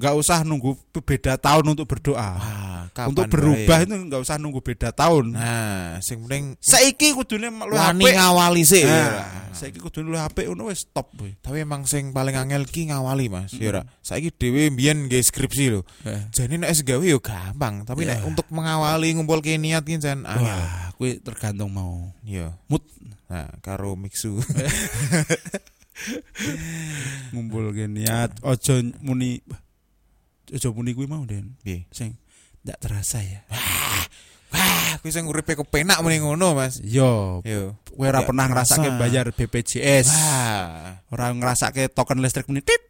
enggak 0.03 0.19
usah 0.19 0.43
nunggu 0.43 0.75
beda 0.99 1.39
tahun 1.39 1.79
untuk 1.79 1.87
berdoa. 1.87 2.19
Ah, 2.19 2.91
kapan 2.91 3.15
untuk 3.15 3.31
berubah 3.31 3.79
itu 3.87 3.95
enggak 3.95 4.19
usah 4.19 4.35
nunggu 4.35 4.59
beda 4.59 4.91
tahun. 4.91 5.31
Nah, 5.31 6.03
sing 6.03 6.27
penting 6.27 6.59
Saiki 6.59 7.15
kudune 7.15 7.55
lu 7.55 7.71
wani 7.71 8.11
ngawali 8.11 8.67
sih. 8.67 8.83
ya. 8.83 8.91
Nah, 8.91 9.55
saiki 9.55 9.79
kudune 9.79 10.11
lu 10.11 10.19
HP 10.19 10.51
ngono 10.51 10.75
wis 10.75 10.83
stop 10.83 11.15
boy. 11.15 11.31
Tapi 11.39 11.63
emang 11.63 11.87
sing 11.87 12.11
paling 12.11 12.35
angel 12.35 12.67
ki 12.67 12.91
ngawali 12.91 13.31
Mas. 13.31 13.55
Ya 13.55 13.71
ora. 13.79 13.83
Saiki 14.03 14.35
dhewe 14.35 14.75
mbiyen 14.75 15.07
nggih 15.07 15.23
skripsi 15.23 15.71
lho. 15.71 15.87
Jadi 16.35 16.59
nek 16.59 16.75
wis 16.75 16.83
gawe 16.83 17.05
yo 17.07 17.23
gampang, 17.23 17.87
tapi 17.87 18.03
nek 18.03 18.19
Ya. 18.19 18.27
untuk 18.27 18.51
mengawali 18.51 19.15
ngumpulke 19.15 19.55
niat 19.55 19.87
ki 19.87 20.03
jan 20.03 20.27
angel. 20.27 20.51
Wah, 20.51 20.91
kuwi 20.99 21.23
tergantung 21.23 21.71
mau 21.71 22.11
Iya. 22.27 22.59
mood 22.67 22.83
Nah, 23.31 23.49
karo 23.63 23.95
mixu. 23.97 24.37
ngumpul 27.33 27.73
niat 27.73 28.41
ojo 28.43 28.75
muni 29.01 29.41
ojo 30.53 30.69
muni 30.77 30.93
kuwi 30.95 31.09
mau 31.09 31.25
Den. 31.25 31.57
Piye? 31.65 31.89
Sing 31.91 32.17
ndak 32.63 32.79
terasa 32.79 33.19
ya. 33.25 33.43
Wah, 34.53 35.01
kuwi 35.01 35.11
sing 35.11 35.25
uripe 35.25 35.57
kepenak 35.57 35.99
muni 36.05 36.21
ngono, 36.21 36.53
Mas. 36.53 36.79
Yo, 36.85 37.41
Yo. 37.43 37.73
kowe 37.89 38.05
ora 38.05 38.21
pernah 38.21 38.47
ngrasake 38.53 38.89
bayar 39.01 39.33
BPJS. 39.33 40.09
Wah. 40.13 41.01
Ora 41.09 41.33
ngrasake 41.33 41.89
token 41.89 42.21
listrik 42.21 42.45
muni 42.53 42.61
tit. 42.69 42.83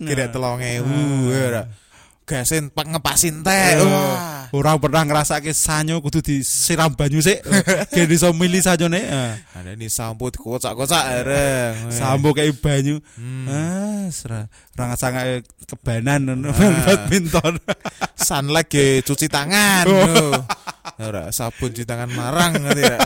Kira 0.00 0.32
telung 0.32 0.60
ewu 0.60 1.28
ya 1.32 1.40
ora. 1.52 1.62
Gasen 2.22 2.70
pak 2.70 2.86
ngepasin 2.86 3.42
teh. 3.42 3.74
Eh, 3.74 3.82
Wah. 3.82 4.46
Ora 4.54 4.78
pernah 4.78 5.02
ngrasake 5.02 5.50
sanyo 5.50 5.98
kudu 5.98 6.22
disiram 6.22 6.94
banyu 6.94 7.18
sik. 7.18 7.42
Gen 7.94 8.08
iso 8.14 8.30
milih 8.30 8.62
sanyone. 8.62 9.00
Eh, 9.02 9.32
Ada 9.58 9.74
nih 9.74 9.90
sampo 9.90 10.30
kocak-kocak 10.30 11.02
areng. 11.02 11.74
Sambo 11.98 12.30
kayak 12.30 12.62
banyu. 12.62 13.02
Hmm. 13.18 13.46
Ah, 13.50 14.06
sera. 14.14 14.46
Ora 14.78 14.94
ngrasake 14.94 15.42
kebanan 15.66 16.20
ngono 16.30 16.54
Ah. 16.54 16.70
badminton. 16.86 17.58
Sunlight 18.14 18.70
ge 18.70 19.02
cuci 19.02 19.26
tangan. 19.26 19.84
Oh. 19.90 20.38
Ora 21.02 21.34
sabun 21.34 21.74
cuci 21.74 21.82
tangan 21.82 22.06
marang 22.14 22.54
ngerti 22.54 22.82
ya. 22.86 22.98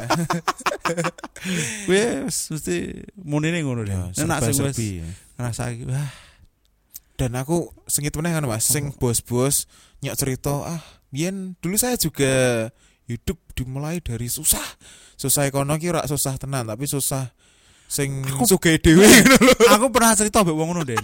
Wis 1.88 2.50
mesti 2.52 2.76
munine 3.22 3.64
ngono 3.64 3.80
deh. 3.86 3.96
Nek 3.96 4.38
sing 4.44 4.60
wis 4.60 4.76
ngrasake 5.40 5.84
wah 5.88 6.08
Dan 7.16 7.32
aku 7.32 7.56
sengit 7.84 8.12
meneh 8.12 8.30
kan 8.30 8.44
Mas, 8.44 8.64
sing 8.64 8.92
bos-bos 8.92 9.64
nyok 9.98 10.14
cerita, 10.14 10.52
ah, 10.68 10.82
biyen 11.08 11.56
dulu 11.58 11.74
saya 11.74 11.96
juga 11.96 12.68
hidup 13.04 13.40
dimulai 13.52 13.98
dari 13.98 14.28
susah. 14.28 14.62
Susah 15.16 15.48
ekonomi 15.48 15.80
ki 15.80 15.88
ora 15.88 16.04
susah 16.04 16.36
tenan, 16.36 16.68
tapi 16.68 16.84
susah 16.84 17.32
sing 17.88 18.20
Aku- 18.20 18.44
ngono 19.00 19.36
lho. 19.40 19.66
aku 19.66 19.86
pernah 19.88 20.12
cerita 20.12 20.44
mbek 20.44 20.52
wong 20.52 20.68
ngono 20.70 20.84
Den. 20.84 21.00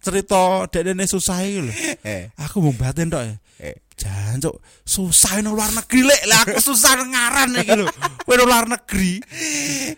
Cerita 0.00 0.64
dekne 0.64 1.04
susah 1.04 1.42
iki 1.42 1.60
lho. 1.60 1.72
Eh, 2.00 2.30
Aku 2.38 2.62
mau 2.62 2.72
batin 2.72 3.10
tok 3.10 3.20
ya. 3.20 3.34
eh. 3.60 3.76
Jancuk, 4.00 4.56
susah 4.80 5.44
nang 5.44 5.52
luar 5.52 5.68
negeri 5.74 6.08
lek. 6.08 6.22
Lah 6.24 6.40
aku 6.40 6.56
susah 6.56 7.04
ngaran 7.04 7.52
iki 7.58 7.74
lho. 7.74 7.84
Kowe 8.24 8.36
luar 8.38 8.64
negeri, 8.64 9.20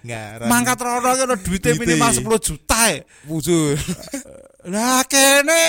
Ngaran. 0.03 0.49
mangkat 0.49 0.79
rono 0.81 1.07
ki 1.07 1.23
ono 1.23 1.37
duite 1.39 1.71
Duite. 1.71 1.79
minimal 1.79 2.11
10 2.11 2.25
juta. 2.41 2.81
ya. 2.89 2.99
Wujud. 3.29 3.77
Lah 4.63 5.03
kene 5.11 5.63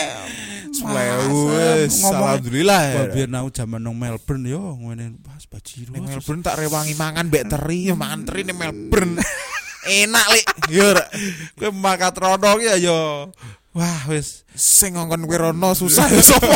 wis. 0.74 1.94
ngomong 2.02 2.28
Alhamdulillah 2.30 2.82
ya. 2.82 2.94
Wah, 2.98 3.06
biar 3.14 3.30
aku 3.42 3.50
zaman 3.54 3.80
nang 3.82 3.96
Melbourne 3.98 4.46
yo 4.50 4.62
ngene 4.78 5.18
pas 5.22 5.44
bajiro. 5.50 5.94
Ning 5.94 6.06
Melbourne 6.10 6.42
tak 6.42 6.58
rewangi 6.62 6.94
mangan 6.98 7.26
mbek 7.30 7.46
teri, 7.50 7.90
ya 7.90 7.96
mangan 7.98 8.22
teri 8.26 8.42
ning 8.46 8.58
Melbourne. 8.58 9.18
Enak 10.02 10.26
lek. 10.32 10.46
Yo 10.72 10.88
kowe 11.60 11.70
mangkat 11.74 12.16
rono 12.18 12.50
ki 12.58 12.66
ya 12.70 12.76
yo. 12.80 13.00
Wah, 13.74 14.06
wis 14.06 14.46
sing 14.54 14.94
ngongkon 14.94 15.26
kowe 15.26 15.38
rono 15.50 15.74
susah 15.74 16.06
ya 16.14 16.22
sapa? 16.22 16.54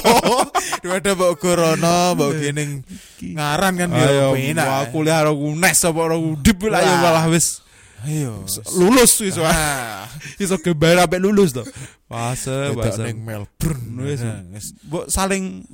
Daripada 0.86 1.18
mbok 1.18 1.42
rono, 1.42 2.14
mbok 2.14 2.32
gening 2.38 2.86
ngaran 3.34 3.74
kan 3.82 3.90
yo 3.92 4.32
wah, 4.32 4.38
penak. 4.38 4.94
kuliah 4.94 5.26
karo 5.26 5.34
UNES 5.34 5.80
apa 5.90 6.00
karo 6.00 6.16
Undip 6.22 6.62
lah 6.70 6.82
ya 6.86 6.94
Wah. 6.94 7.02
malah 7.02 7.26
wis 7.34 7.66
Ayo. 8.06 8.46
lulus 8.78 9.18
wah. 9.42 9.50
Wah, 9.50 10.06
iso 10.38 10.62
gebar 10.62 11.02
sampai 11.02 11.18
lulus 11.18 11.50
to. 11.50 11.66
Wase, 12.08 12.72
wase. 12.72 13.04
ning 13.04 13.20
Melbourne 13.28 14.00
Wis. 14.00 14.24
Mbok 14.88 15.12
saling 15.12 15.68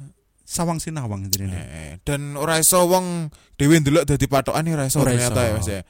sawang 0.44 0.82
sinawang 0.82 1.30
intine. 1.30 1.54
Eh, 1.54 1.94
Dan 2.02 2.34
ora 2.36 2.58
iso 2.58 2.84
wong 2.90 3.30
dhewe 3.58 3.78
ndelok 3.80 4.06
dadi 4.10 4.26
patokan 4.26 4.66
ora 4.74 4.90
iso 4.90 5.02
ternyata 5.06 5.42
ya 5.46 5.54
Mas 5.54 5.70
ya. 5.70 5.82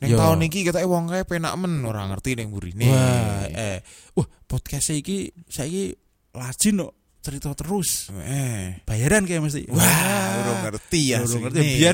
Ning 0.00 0.16
Yo. 0.16 0.18
tahun 0.20 0.40
iki 0.48 0.64
ketake 0.64 0.88
wong 0.88 1.08
kae 1.12 1.24
penak 1.28 1.56
men 1.60 1.84
ora 1.84 2.08
ngerti 2.08 2.36
ning 2.36 2.48
burine. 2.52 2.88
Wah, 2.88 3.44
eh. 3.48 3.80
Wah, 4.16 4.28
podcast 4.48 4.92
iki 4.96 5.32
saiki 5.48 5.92
lajin 6.36 6.84
kok 6.84 6.92
cerita 7.20 7.52
terus. 7.52 8.08
Eh. 8.16 8.80
Bayaran 8.82 9.24
kayak 9.24 9.44
mesti. 9.44 9.68
Wah, 9.68 10.40
urung 10.40 10.60
ngerti 10.66 11.02
ya. 11.12 11.18
Urung 11.20 11.46
ngerti. 11.46 11.84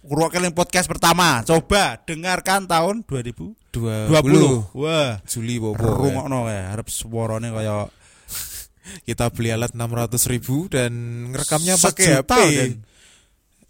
Ngrungokne 0.00 0.48
yang 0.48 0.56
podcast 0.56 0.88
pertama. 0.88 1.44
Coba 1.44 2.00
dengarkan 2.02 2.64
tahun 2.64 3.04
2020. 3.04 3.60
20 3.70 4.74
Wah, 4.74 5.20
Juli 5.22 5.62
bobo. 5.62 5.78
rungokno 5.78 6.48
kae 6.48 6.58
arep 6.74 6.88
suarane 6.88 7.52
kaya 7.52 7.86
Kita 9.06 9.30
beli 9.30 9.54
alat 9.54 9.70
600 9.70 10.18
ribu 10.26 10.66
dan 10.66 10.90
ngerekamnya 11.30 11.78
pakai 11.78 12.06
HP. 12.18 12.32
Den. 12.50 12.72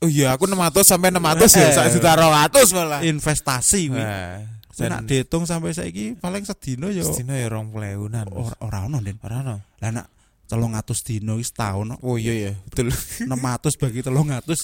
Oh 0.01 0.09
iya, 0.09 0.33
aku 0.33 0.49
600 0.49 0.81
sampai 0.81 1.13
600 1.13 1.45
ya, 1.53 1.69
Eh. 1.69 1.75
sak 1.77 1.87
juta 1.93 2.17
200 2.17 2.73
malah. 2.73 3.01
investasi 3.05 3.93
kuwi. 3.93 4.01
Wah, 4.01 4.41
Kowe 4.71 4.89
Nak 4.89 5.05
dan 5.05 5.09
dihitung 5.11 5.45
sampai 5.45 5.77
saiki 5.77 6.17
paling 6.17 6.41
sedino 6.49 6.89
ya 6.89 7.05
rong 7.53 7.69
peleunan. 7.69 8.25
ora 8.33 8.57
ora 8.65 8.79
ono, 8.89 8.97
Den. 9.05 9.21
Ora 9.21 9.45
ono. 9.45 9.61
Lah 9.77 9.91
nak 9.93 10.07
300 10.51 11.07
dino 11.07 11.39
iki 11.39 11.47
setahun 11.47 11.95
kok. 11.95 12.01
Oh 12.03 12.19
iya 12.19 12.51
ya, 12.51 12.53
betul. 12.67 12.91
600 13.31 13.79
bagi 13.79 14.01
300 14.03 14.11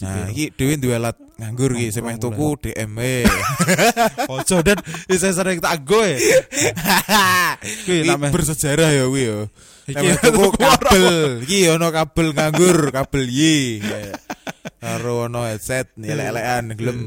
Nah, 0.03 0.27
iki. 0.27 0.51
iki 0.51 0.59
dhewe 0.59 0.75
duwe 0.77 0.95
alat 0.99 1.15
nganggur 1.39 1.79
iki, 1.79 1.95
semeh 1.95 2.19
tuku 2.19 2.59
DM 2.59 2.93
e. 2.99 3.23
Ojo 4.35 4.57
dan 4.67 4.77
bisa 5.07 5.31
sering 5.31 5.63
tak 5.63 5.87
ya. 5.87 6.19
Kuwi 7.87 8.03
namanya 8.03 8.35
bersejarah 8.35 8.91
ya 8.91 9.05
kuwi 9.07 9.25
ya. 9.31 9.39
Iki 9.87 10.03
Iki 10.03 10.11
tuku 10.19 10.47
kabel, 10.59 11.07
iki 11.47 11.59
ono 11.71 11.87
kabel 11.95 12.35
nganggur, 12.35 12.91
kabel 12.91 13.23
Y. 13.31 13.79
Karo 14.83 15.31
ono 15.31 15.47
headset 15.47 15.95
elek-elekan 15.95 16.75
gelem 16.75 16.99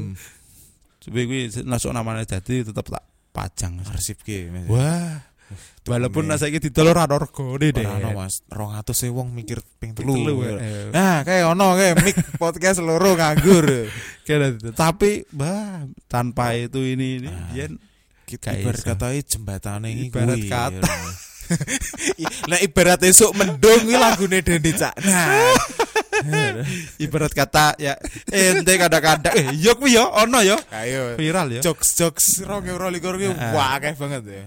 Tapi 1.00 1.20
kuwi 1.28 1.40
langsung 1.64 1.92
namanya 1.92 2.24
jadi 2.24 2.64
tetep 2.64 2.84
tak 2.88 3.04
pajang. 3.30 3.80
arsip 3.84 4.20
ki. 4.20 4.48
Wah. 4.68 5.29
Walaupun 5.90 6.28
nah 6.28 6.36
saiki 6.36 6.60
didol 6.60 6.92
ora 6.92 7.04
ono 7.04 7.18
regane 7.18 7.72
deh. 7.72 7.82
Ora 7.82 8.14
Mas, 8.14 8.46
200 8.46 8.94
e 8.94 9.08
wong 9.10 9.32
mikir 9.32 9.58
ping 9.78 9.90
Telu, 9.92 10.14
telu. 10.14 10.44
eh. 10.46 10.92
Nah, 10.92 11.26
kayak 11.26 11.50
ono 11.50 11.74
kayak 11.74 11.94
mic 11.98 12.14
podcast 12.42 12.78
loro 12.80 13.14
nganggur. 13.14 13.66
Gitu. 14.30 14.70
Tapi 14.70 15.26
bah 15.34 15.82
tanpa 16.06 16.54
itu 16.54 16.78
ini 16.78 17.18
ini 17.18 17.26
Ah. 17.26 17.50
biyen 17.50 17.72
Kita 18.22 18.54
ibarat 18.54 18.78
kata 18.86 19.10
jembatan 19.26 19.82
ini 19.84 20.06
Ibarat 20.06 20.38
kuwi. 20.38 20.46
kata. 20.46 20.94
Nah 22.46 22.58
ibarat 22.62 23.02
esuk 23.02 23.34
mendung 23.34 23.82
kuwi 23.82 23.98
lagune 23.98 24.38
Dendi 24.38 24.70
Cak. 24.70 24.94
Nah, 25.02 26.62
Ibarat 27.00 27.32
kata 27.32 27.74
ya 27.74 27.98
ente 28.28 28.70
kadang-kadang 28.76 29.34
eh 29.34 29.50
yo 29.58 29.74
kuwi 29.74 29.98
yo 29.98 30.06
ono 30.06 30.44
yo 30.44 30.54
Ayo. 30.70 31.18
viral 31.18 31.58
yo. 31.58 31.60
Jokes 31.64 31.98
jokes 31.98 32.26
rong 32.46 32.70
euro 32.70 32.86
likur 32.86 33.18
Heeh. 33.18 33.34
wakeh 33.34 33.98
banget 33.98 34.22
ya. 34.30 34.42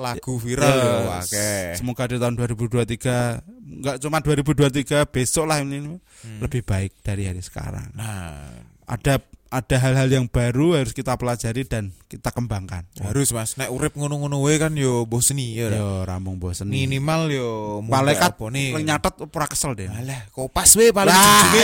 Lagu 0.00 0.40
viral 0.40 0.64
Ya, 0.64 0.80
yo 0.80 0.96
wakeh. 1.12 1.76
Semoga 1.76 2.08
di 2.08 2.16
tahun 2.16 2.34
2023 2.40 3.44
enggak 3.70 3.96
cuma 4.00 4.18
2023 4.24 5.04
besok 5.12 5.44
lah 5.44 5.60
ini 5.60 6.00
lebih 6.40 6.64
baik 6.64 7.04
dari 7.04 7.28
hari 7.28 7.44
sekarang. 7.44 7.92
Nah, 7.92 8.64
Ada 8.90 9.22
ada 9.50 9.76
hal-hal 9.82 10.10
yang 10.10 10.26
baru 10.26 10.78
harus 10.78 10.90
kita 10.90 11.14
pelajari 11.14 11.62
dan 11.66 11.94
kita 12.10 12.34
kembangkan. 12.34 12.86
harus 13.02 13.30
Mas 13.30 13.54
nek 13.54 13.70
urip 13.70 13.94
ngono-ngono 13.94 14.42
wae 14.42 14.58
kan 14.58 14.74
yo 14.74 15.06
mbok 15.06 15.22
seni 15.22 15.58
ya. 15.58 15.70
Yo 15.70 16.02
rambung 16.02 16.42
bosen. 16.42 16.70
Minimal 16.70 17.30
yo 17.30 17.48
malaikat 17.82 18.34
nyatet 18.82 19.14
ora 19.20 19.46
kesel 19.46 19.78
deh. 19.78 19.86
Alah, 19.86 20.26
kopas 20.34 20.74
we 20.74 20.90
paling 20.90 21.14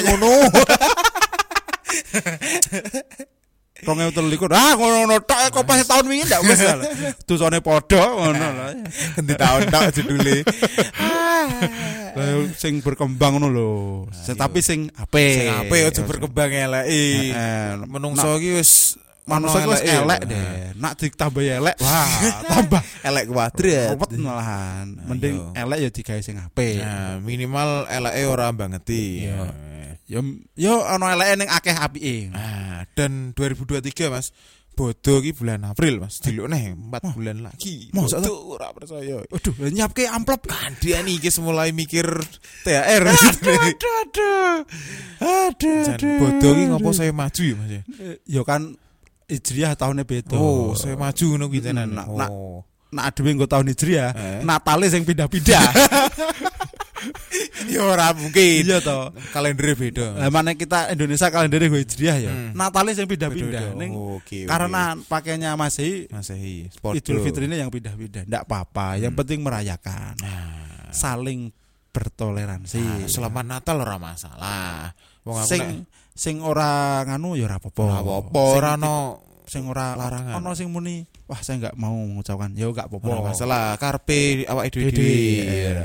ngono. 0.06 0.30
Rong 3.76 3.98
ewu 4.00 4.10
telikur 4.10 4.48
ah 4.50 4.72
ngono-ngono 4.72 5.20
tok 5.20 5.52
kok 5.52 5.64
pas 5.64 5.82
tahun 5.82 6.08
wingi 6.08 6.24
ndak 6.24 6.40
wis 6.42 6.60
lah. 6.64 6.80
Tusone 7.24 7.60
padha 7.60 8.02
ngono 8.08 8.32
lah. 8.40 8.72
Ganti 9.14 9.34
tahun 9.36 9.60
tok 9.68 9.84
judule. 9.92 10.36
Lah, 12.16 12.48
Sing 12.56 12.80
berkembang 12.80 13.36
ngono 13.36 13.48
lho. 13.48 13.72
Sing- 14.10 14.34
Tapi 14.34 14.58
sing 14.60 14.88
apik. 14.90 15.36
Sing 15.36 15.48
ape 15.52 15.76
aja 15.84 16.00
berkembang 16.02 16.48
elek. 16.48 16.84
Menungso 17.84 18.40
iki 18.40 18.56
wis 18.56 18.96
manusia 19.26 19.66
eleke. 19.66 19.92
elek 19.92 20.20
deh. 20.24 20.44
Nak 20.78 20.92
ditambah 20.96 21.42
elek, 21.42 21.76
wah, 21.82 22.08
tambah 22.52 22.82
Elek 23.02 23.24
kuadrat. 23.26 23.98
ruwet 23.98 24.12
malahan. 24.16 24.86
Mending 25.02 25.34
iya. 25.50 25.66
elek 25.66 25.78
ya 25.82 25.90
digawe 25.90 26.20
sing 26.22 26.36
apik. 26.38 26.78
Nah, 26.78 27.18
minimal 27.18 27.90
eleke 27.90 28.22
ora 28.24 28.46
bangeti. 28.54 29.26
Yo 30.06 30.22
yo 30.54 30.86
ana 30.86 31.18
eleke 31.18 31.34
ning 31.36 31.50
akeh 31.50 31.74
apike. 31.74 32.30
Nah, 32.30 32.86
dan 32.94 33.34
2023 33.34 34.06
Mas 34.06 34.30
Bodo 34.76 35.24
ki 35.24 35.32
bulan 35.32 35.64
April 35.64 36.04
Mas 36.04 36.20
Diluk 36.20 36.52
neh 36.52 36.68
4 36.76 37.16
bulan 37.16 37.40
lagi 37.40 37.88
Masa 37.96 38.20
Bodo 38.20 38.54
ora 38.54 38.70
percaya 38.76 39.24
Waduh, 39.24 39.56
nyapke 39.72 40.04
amplop. 40.04 40.44
Kandian 40.44 41.08
iki 41.08 41.32
mulai 41.40 41.72
mikir 41.72 42.04
THR 42.62 43.02
Aduh, 43.08 43.96
aduh. 44.04 44.54
Aduh, 45.24 45.80
Jan 45.80 45.96
aduh. 45.96 46.16
bodo 46.20 46.48
ki 46.52 46.62
ngopo 46.68 46.88
saya 46.92 47.10
maju 47.10 47.42
ya 47.42 47.54
Mas 47.56 47.70
ya? 47.72 47.82
Yo 48.28 48.44
kan 48.44 48.76
Hijriah 49.26 49.74
tahunnya 49.74 50.06
beda. 50.06 50.38
Oh, 50.38 50.76
saya 50.78 50.94
maju 50.94 51.24
ngono 51.34 51.50
kuwi 51.50 51.58
tenan. 51.58 51.90
Nak- 51.90 52.06
nak- 52.14 52.30
Oh. 52.30 52.62
Nak 52.94 53.10
adewe 53.10 53.34
nggo 53.34 53.50
tahun 53.50 53.74
Hijriah, 53.74 54.10
Eh. 54.14 54.40
Natale 54.46 54.86
sing 54.86 55.02
pindah-pindah. 55.02 55.66
Ya 57.72 57.82
ora 57.82 58.12
mungkin. 58.12 58.62
Iya 58.62 58.78
toh. 58.78 59.10
Kalender 59.30 59.74
beda. 59.74 60.14
Lah 60.16 60.30
mana 60.30 60.54
kita 60.54 60.90
Indonesia 60.90 61.26
kalender 61.28 61.58
Hijriah 61.62 62.18
ya. 62.20 62.30
Hmm. 62.30 62.50
Natale 62.54 62.92
sing 62.92 63.04
pindah-pindah. 63.04 63.74
Ning 63.74 63.90
Oke, 63.92 64.44
oke. 64.44 64.48
karena 64.48 64.94
pakainya 65.02 65.54
Masehi 65.54 66.06
Masehi. 66.08 66.70
Idul 66.70 67.18
Fitrinya 67.20 67.56
yang 67.56 67.68
pindah-pindah. 67.68 68.24
Ndak 68.24 68.42
apa-apa, 68.44 68.96
yang 68.96 69.12
penting 69.12 69.42
merayakan. 69.42 70.14
Nah, 70.20 70.90
Saling 70.90 71.50
bertoleransi. 71.90 72.78
nah, 72.78 73.08
selamat 73.08 73.44
Natal 73.44 73.76
ora 73.80 73.96
masalah. 73.96 74.92
Wong 75.24 75.36
aku 75.36 75.44
nek 75.44 75.50
sing 75.50 75.62
sing 76.12 76.36
ora 76.38 77.02
nganu 77.02 77.34
ya 77.34 77.48
ora 77.48 77.58
apa-apa. 77.58 77.82
ora 77.82 77.96
apa-apa 77.98 78.38
Sing- 78.38 78.56
ora 78.56 78.72
no 78.76 78.96
sing 79.46 79.62
ora 79.66 79.86
larangan. 79.94 80.34
ono 80.36 80.50
sing 80.52 80.68
muni, 80.68 81.02
wah 81.24 81.38
saya 81.38 81.56
nggak 81.58 81.74
mau 81.74 81.94
mengucapkan. 81.94 82.52
Ya 82.52 82.66
nggak 82.66 82.86
apa-apa. 82.86 83.06
ora 83.06 83.20
masalah 83.24 83.74
karepe 83.76 84.44
awake 84.44 84.70
dhewe 84.70 84.90
Dede. 84.90 85.02
dhewe. 85.02 85.84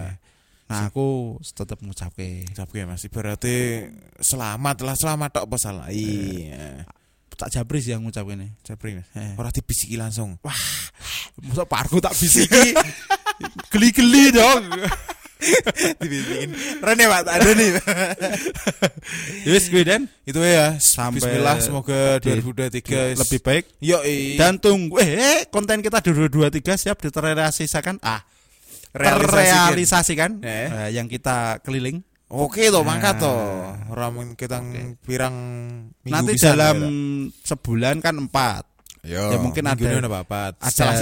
Nah, 0.72 0.88
aku 0.88 1.36
tetap 1.44 1.84
ngucapke. 1.84 2.48
Ucapke 2.56 2.88
Mas 2.88 3.04
berarti 3.12 3.86
selamat 4.24 4.88
lah 4.88 4.96
selamat 4.96 5.30
tok 5.36 5.46
apa 5.52 5.58
salah. 5.60 5.88
Iya. 5.92 6.88
Tak 7.36 7.52
jabri 7.52 7.84
sih 7.84 7.92
yang 7.92 8.08
ngucapke 8.08 8.40
ini. 8.40 8.56
Japri 8.64 8.96
Mas. 8.96 9.08
Eh. 9.20 9.36
Ora 9.36 9.52
dibisiki 9.52 10.00
langsung. 10.00 10.40
Masa 11.44 11.68
parku 11.68 12.00
tak 12.00 12.16
bisiki. 12.16 12.72
Geli-geli 13.74 14.32
dong. 14.32 14.64
Dibisikin. 15.98 16.54
Rene 16.86 17.06
Pak, 17.10 17.22
ada 17.26 17.50
nih. 17.58 17.70
Yes, 19.42 19.74
gue 19.74 19.82
dan 19.82 20.06
Itu 20.22 20.38
ya. 20.38 20.78
Sampai 20.78 21.18
Bismillah 21.18 21.58
semoga 21.58 22.22
di- 22.22 22.38
2023 22.38 23.18
lebih 23.18 23.40
baik 23.42 23.64
Yo 23.82 23.98
dan 24.38 24.62
tunggu 24.62 25.02
eh, 25.02 25.10
eh, 25.18 25.40
konten 25.50 25.82
kita 25.82 25.98
2023 26.06 26.62
siap 26.78 27.02
diterrealisasikan 27.02 27.98
ah 28.06 28.22
terrealisasikan 28.92 30.32
Eh. 30.40 30.68
eh, 30.68 30.90
yang 30.94 31.06
kita 31.06 31.60
keliling 31.62 32.04
Oke 32.28 32.72
toh, 32.72 32.88
mangkat 32.88 33.20
Nah. 33.20 33.24
toh. 33.28 33.44
Ora 33.92 34.08
mung 34.08 34.40
kita 34.40 34.64
pirang 35.04 35.36
minggu 36.00 36.16
nanti 36.16 36.40
pisan, 36.40 36.56
dalam 36.56 36.78
ya, 36.80 36.88
sebulan 37.46 38.00
kan 38.00 38.16
empat 38.18 38.64
Yo, 39.04 39.34
Ya, 39.34 39.38
mungkin 39.38 39.66
ada- 39.66 39.76
ada 39.76 40.56
Salah 40.64 40.96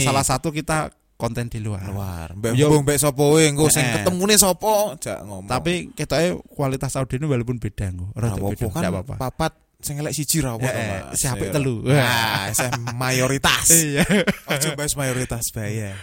salah 0.00 0.24
satu 0.24 0.50
kita 0.50 0.90
konten 1.14 1.46
di 1.46 1.62
luar 1.62 1.86
luar. 1.86 2.34
Mbak 2.34 2.58
Yo. 2.58 2.66
mbok 2.66 2.82
mbek 2.82 2.98
sapa 2.98 3.22
wae 3.22 3.46
engko 3.46 3.70
sing 3.70 3.86
Eh. 3.86 3.94
ketemune 3.94 4.34
sapa? 4.34 4.98
Jak 4.98 5.22
ngomong. 5.22 5.46
tapi 5.46 5.94
kita 5.94 6.18
kualitas 6.50 6.98
audionya 6.98 7.30
walaupun 7.30 7.62
beda 7.62 7.86
engko 7.86 8.10
ora 8.16 8.34
beda 8.34 8.66
kan 8.66 8.82
apa-apa 8.82 9.14
papat 9.20 9.52
sing 9.78 10.02
elek 10.02 10.10
siji 10.10 10.42
ra 10.42 10.58
apa 10.58 10.66
Ya, 10.66 10.74
Mas. 11.06 11.14
si 11.14 11.26
apik 11.28 11.46
Yo. 11.46 11.54
telu. 11.54 11.74
Nah, 11.86 12.50
saya 12.50 12.74
mayoritas. 12.90 13.70
iya 13.86 14.02
Ojo 14.48 14.68
bahas 14.74 14.94
mayoritas 14.96 15.46
bahaya. 15.54 15.94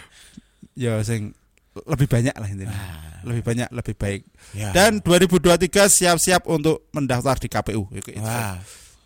Ya 0.80 0.96
sing 1.02 1.36
lebih 1.84 2.08
banyak 2.08 2.32
lah 2.32 2.48
intinya 2.48 2.72
Nah, 2.72 3.20
lebih 3.22 3.42
banyak 3.44 3.68
lebih 3.70 3.94
baik 3.94 4.22
ya. 4.52 4.72
dan 4.72 4.98
2023 4.98 5.60
siap-siap 5.86 6.48
untuk 6.48 6.88
mendaftar 6.90 7.36
di 7.36 7.46
KPU. 7.46 7.84
Wah. 8.18 8.56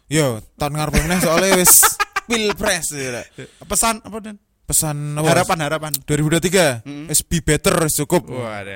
Yo, 0.07 0.39
tahun 0.55 0.73
ngarep 0.75 0.95
meneh 0.99 1.19
soalnya 1.19 1.57
wis 1.57 1.83
pilpres 2.25 2.89
ya. 2.91 3.27
Pesan 3.61 3.99
apa 4.01 4.17
dan 4.23 4.37
Pesan 4.65 4.97
apa? 5.13 5.29
harapan 5.29 5.59
harapan 5.61 5.93
2023 6.01 6.89
Mm. 6.89 7.05
wis 7.07 7.21
be 7.21 7.43
better 7.43 7.75
cukup. 7.93 8.25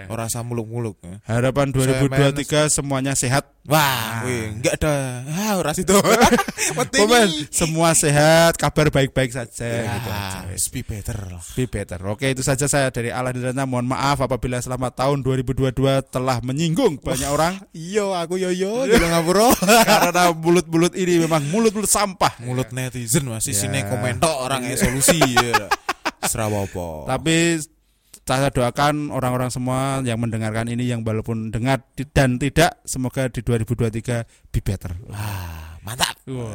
Ora 0.04 0.26
usah 0.26 0.42
muluk-muluk. 0.42 1.00
ya. 1.00 1.16
harapan 1.26 1.72
2023 1.72 2.68
semuanya 2.68 3.14
sehat 3.14 3.48
Wah, 3.68 4.24
wih, 4.24 4.57
enggak 4.57 4.81
ada. 4.81 5.20
Ah, 5.28 5.61
ora 5.61 5.76
situ. 5.76 5.92
Semua 7.52 7.92
sehat 7.92 8.57
kabar 8.57 8.88
baik-baik 8.88 9.28
saja 9.28 9.68
Ya, 9.68 9.92
gitu 9.92 10.09
aja. 10.09 10.40
be 10.72 10.81
better 10.81 11.18
lah. 11.28 11.42
Be 11.52 11.64
better. 11.68 12.00
Oke, 12.09 12.33
itu 12.33 12.40
saja 12.40 12.64
saya 12.64 12.88
dari 12.88 13.12
Allah 13.12 13.37
Dirana. 13.37 13.68
Mohon 13.68 13.92
maaf 13.92 14.24
apabila 14.24 14.57
selamat 14.57 14.96
tahun 14.96 15.20
2022 15.20 15.76
telah 16.09 16.40
menyinggung 16.40 16.96
banyak 16.96 17.28
orang 17.28 17.61
Iya, 17.76 18.24
aku 18.24 18.40
yo 18.40 18.48
yo 18.48 18.88
ngapura. 18.88 19.52
karena 20.09 20.33
mulut-mulut 20.33 20.96
ini 20.96 21.28
memang 21.28 21.44
mulut-mulut 21.52 21.92
sampah. 21.92 22.40
Mulut 22.40 22.72
netizen 22.72 23.28
masih 23.28 23.52
Ya. 23.52 23.61
sini 23.68 23.85
komentar 23.85 24.33
orang 24.33 24.64
yang 24.64 24.81
solusi 24.81 25.20
ya. 25.20 25.68
Serawa 26.31 26.64
apa. 26.64 26.88
Tapi 27.16 27.61
saya 28.28 28.52
doakan 28.52 29.08
orang-orang 29.08 29.48
semua 29.48 30.04
yang 30.04 30.20
mendengarkan 30.20 30.68
ini 30.68 30.84
yang 30.84 31.00
walaupun 31.00 31.48
dengar 31.48 31.80
dan 32.12 32.36
tidak 32.36 32.76
semoga 32.84 33.32
di 33.32 33.40
2023 33.40 34.52
be 34.52 34.60
better. 34.60 34.92
Wah, 35.08 35.80
mantap. 35.80 36.12
Wah. 36.28 36.52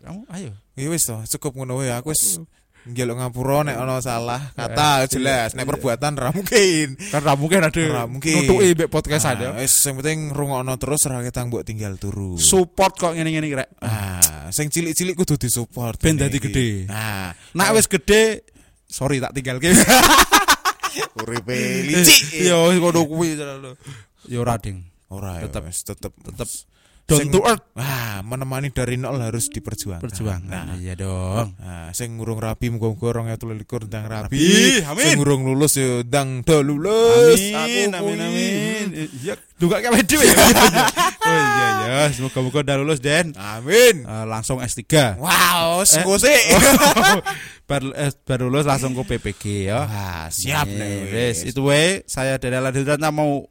Kamu 0.00 0.24
ayo. 0.32 0.56
Ya 0.72 0.88
wis 0.88 1.04
toh, 1.04 1.20
cukup 1.36 1.60
ngono 1.60 1.84
wae. 1.84 1.92
Aku 1.92 2.16
wis 2.16 2.40
ngelok 2.86 3.18
ngapura 3.18 3.66
nek 3.66 3.82
ana 3.82 3.98
salah 3.98 4.54
kata 4.54 5.10
jelas 5.10 5.52
nek 5.52 5.68
perbuatan 5.68 6.16
ra 6.16 6.32
mungkin. 6.32 6.96
Karena 7.12 7.34
mungkin 7.36 7.60
ada 7.60 7.76
Ora 7.76 8.04
mungkin. 8.08 8.32
nutuki 8.46 8.72
mbek 8.72 8.88
podcast 8.88 9.28
Nah, 9.28 9.32
ada. 9.36 9.46
Wis 9.60 9.76
sing 9.76 10.00
penting 10.00 10.32
rungokno 10.32 10.80
terus 10.80 11.04
ra 11.04 11.20
ketang 11.20 11.52
mbok 11.52 11.66
tinggal 11.66 12.00
turu. 12.00 12.40
Support 12.40 12.96
kok 12.96 13.12
ngene-ngene 13.12 13.52
rek. 13.52 13.68
Ah, 13.84 14.48
sing 14.48 14.72
cilik-cilik 14.72 15.12
kudu 15.12 15.36
disupport. 15.36 16.00
Ben 16.00 16.16
dadi 16.16 16.40
iki. 16.40 16.48
gede. 16.48 16.68
Nah, 16.88 17.36
Nak 17.52 17.76
wis 17.76 17.84
gede 17.84 18.46
sorry 18.88 19.20
tak 19.20 19.36
tinggal 19.36 19.60
ke. 19.60 19.74
uripe 21.26 21.82
licik. 21.82 22.32
Yo 22.46 22.72
ngono 22.74 23.06
kuwi 23.06 23.36
Yo 24.28 24.40
ora 24.40 24.58
ding. 24.58 24.82
Ora 25.08 25.38
ya, 25.38 25.46
Tetep. 25.46 25.64
wis 25.70 25.84
tetep 25.86 26.12
Tetep 26.24 26.48
down 27.06 27.22
Sing- 27.22 27.30
to 27.30 27.38
earth 27.40 27.62
Wah, 27.72 28.18
menemani 28.20 28.68
dari 28.68 28.98
nol 28.98 29.22
harus 29.22 29.46
diperjuangkan. 29.46 30.02
perjuangan. 30.02 30.66
Nah, 30.66 30.74
Iya 30.74 30.98
dong. 30.98 31.54
Nah, 31.54 31.94
sing 31.94 32.18
ngurung 32.18 32.36
rapi 32.36 32.66
muga-muga 32.66 33.22
2023 33.22 33.86
ndang 33.86 34.04
rapi. 34.04 34.34
Rapi, 34.34 34.82
amin. 34.82 35.04
Sing 35.06 35.14
ngurung 35.16 35.46
lulus 35.46 35.78
yo 35.78 36.02
ndang 36.02 36.42
do 36.42 36.60
lulus. 36.60 37.38
Amin, 37.54 37.94
Aku 37.94 38.10
amin, 38.10 38.18
amin. 38.18 38.86
Iya, 39.22 39.38
duga 39.54 39.78
kayak 39.78 40.02
dhewe 40.02 40.26
ya. 40.26 40.34
Oh 41.22 41.30
iya 41.30 41.68
ya, 41.78 41.98
semoga-moga 42.10 42.66
udah 42.66 42.76
lulus 42.76 42.98
Den. 42.98 43.30
Amin. 43.34 44.02
Eh, 44.02 44.24
langsung 44.26 44.58
S3. 44.58 45.14
Wow, 45.14 45.80
Eh, 45.80 45.86
sengko 45.86 46.18
sih. 46.18 46.34
baru, 47.70 47.94
eh, 47.94 48.10
baru 48.20 48.50
lulus 48.50 48.66
langsung 48.66 48.94
ke 48.94 49.02
PPG 49.06 49.42
ya. 49.64 49.86
Wah, 49.86 50.26
siap 50.26 50.66
nih. 50.66 51.06
Wes, 51.06 51.44
itu 51.44 51.62
we 51.62 52.02
saya 52.04 52.34
dari 52.34 52.58
Aladilrana 52.58 53.10
mau 53.10 53.46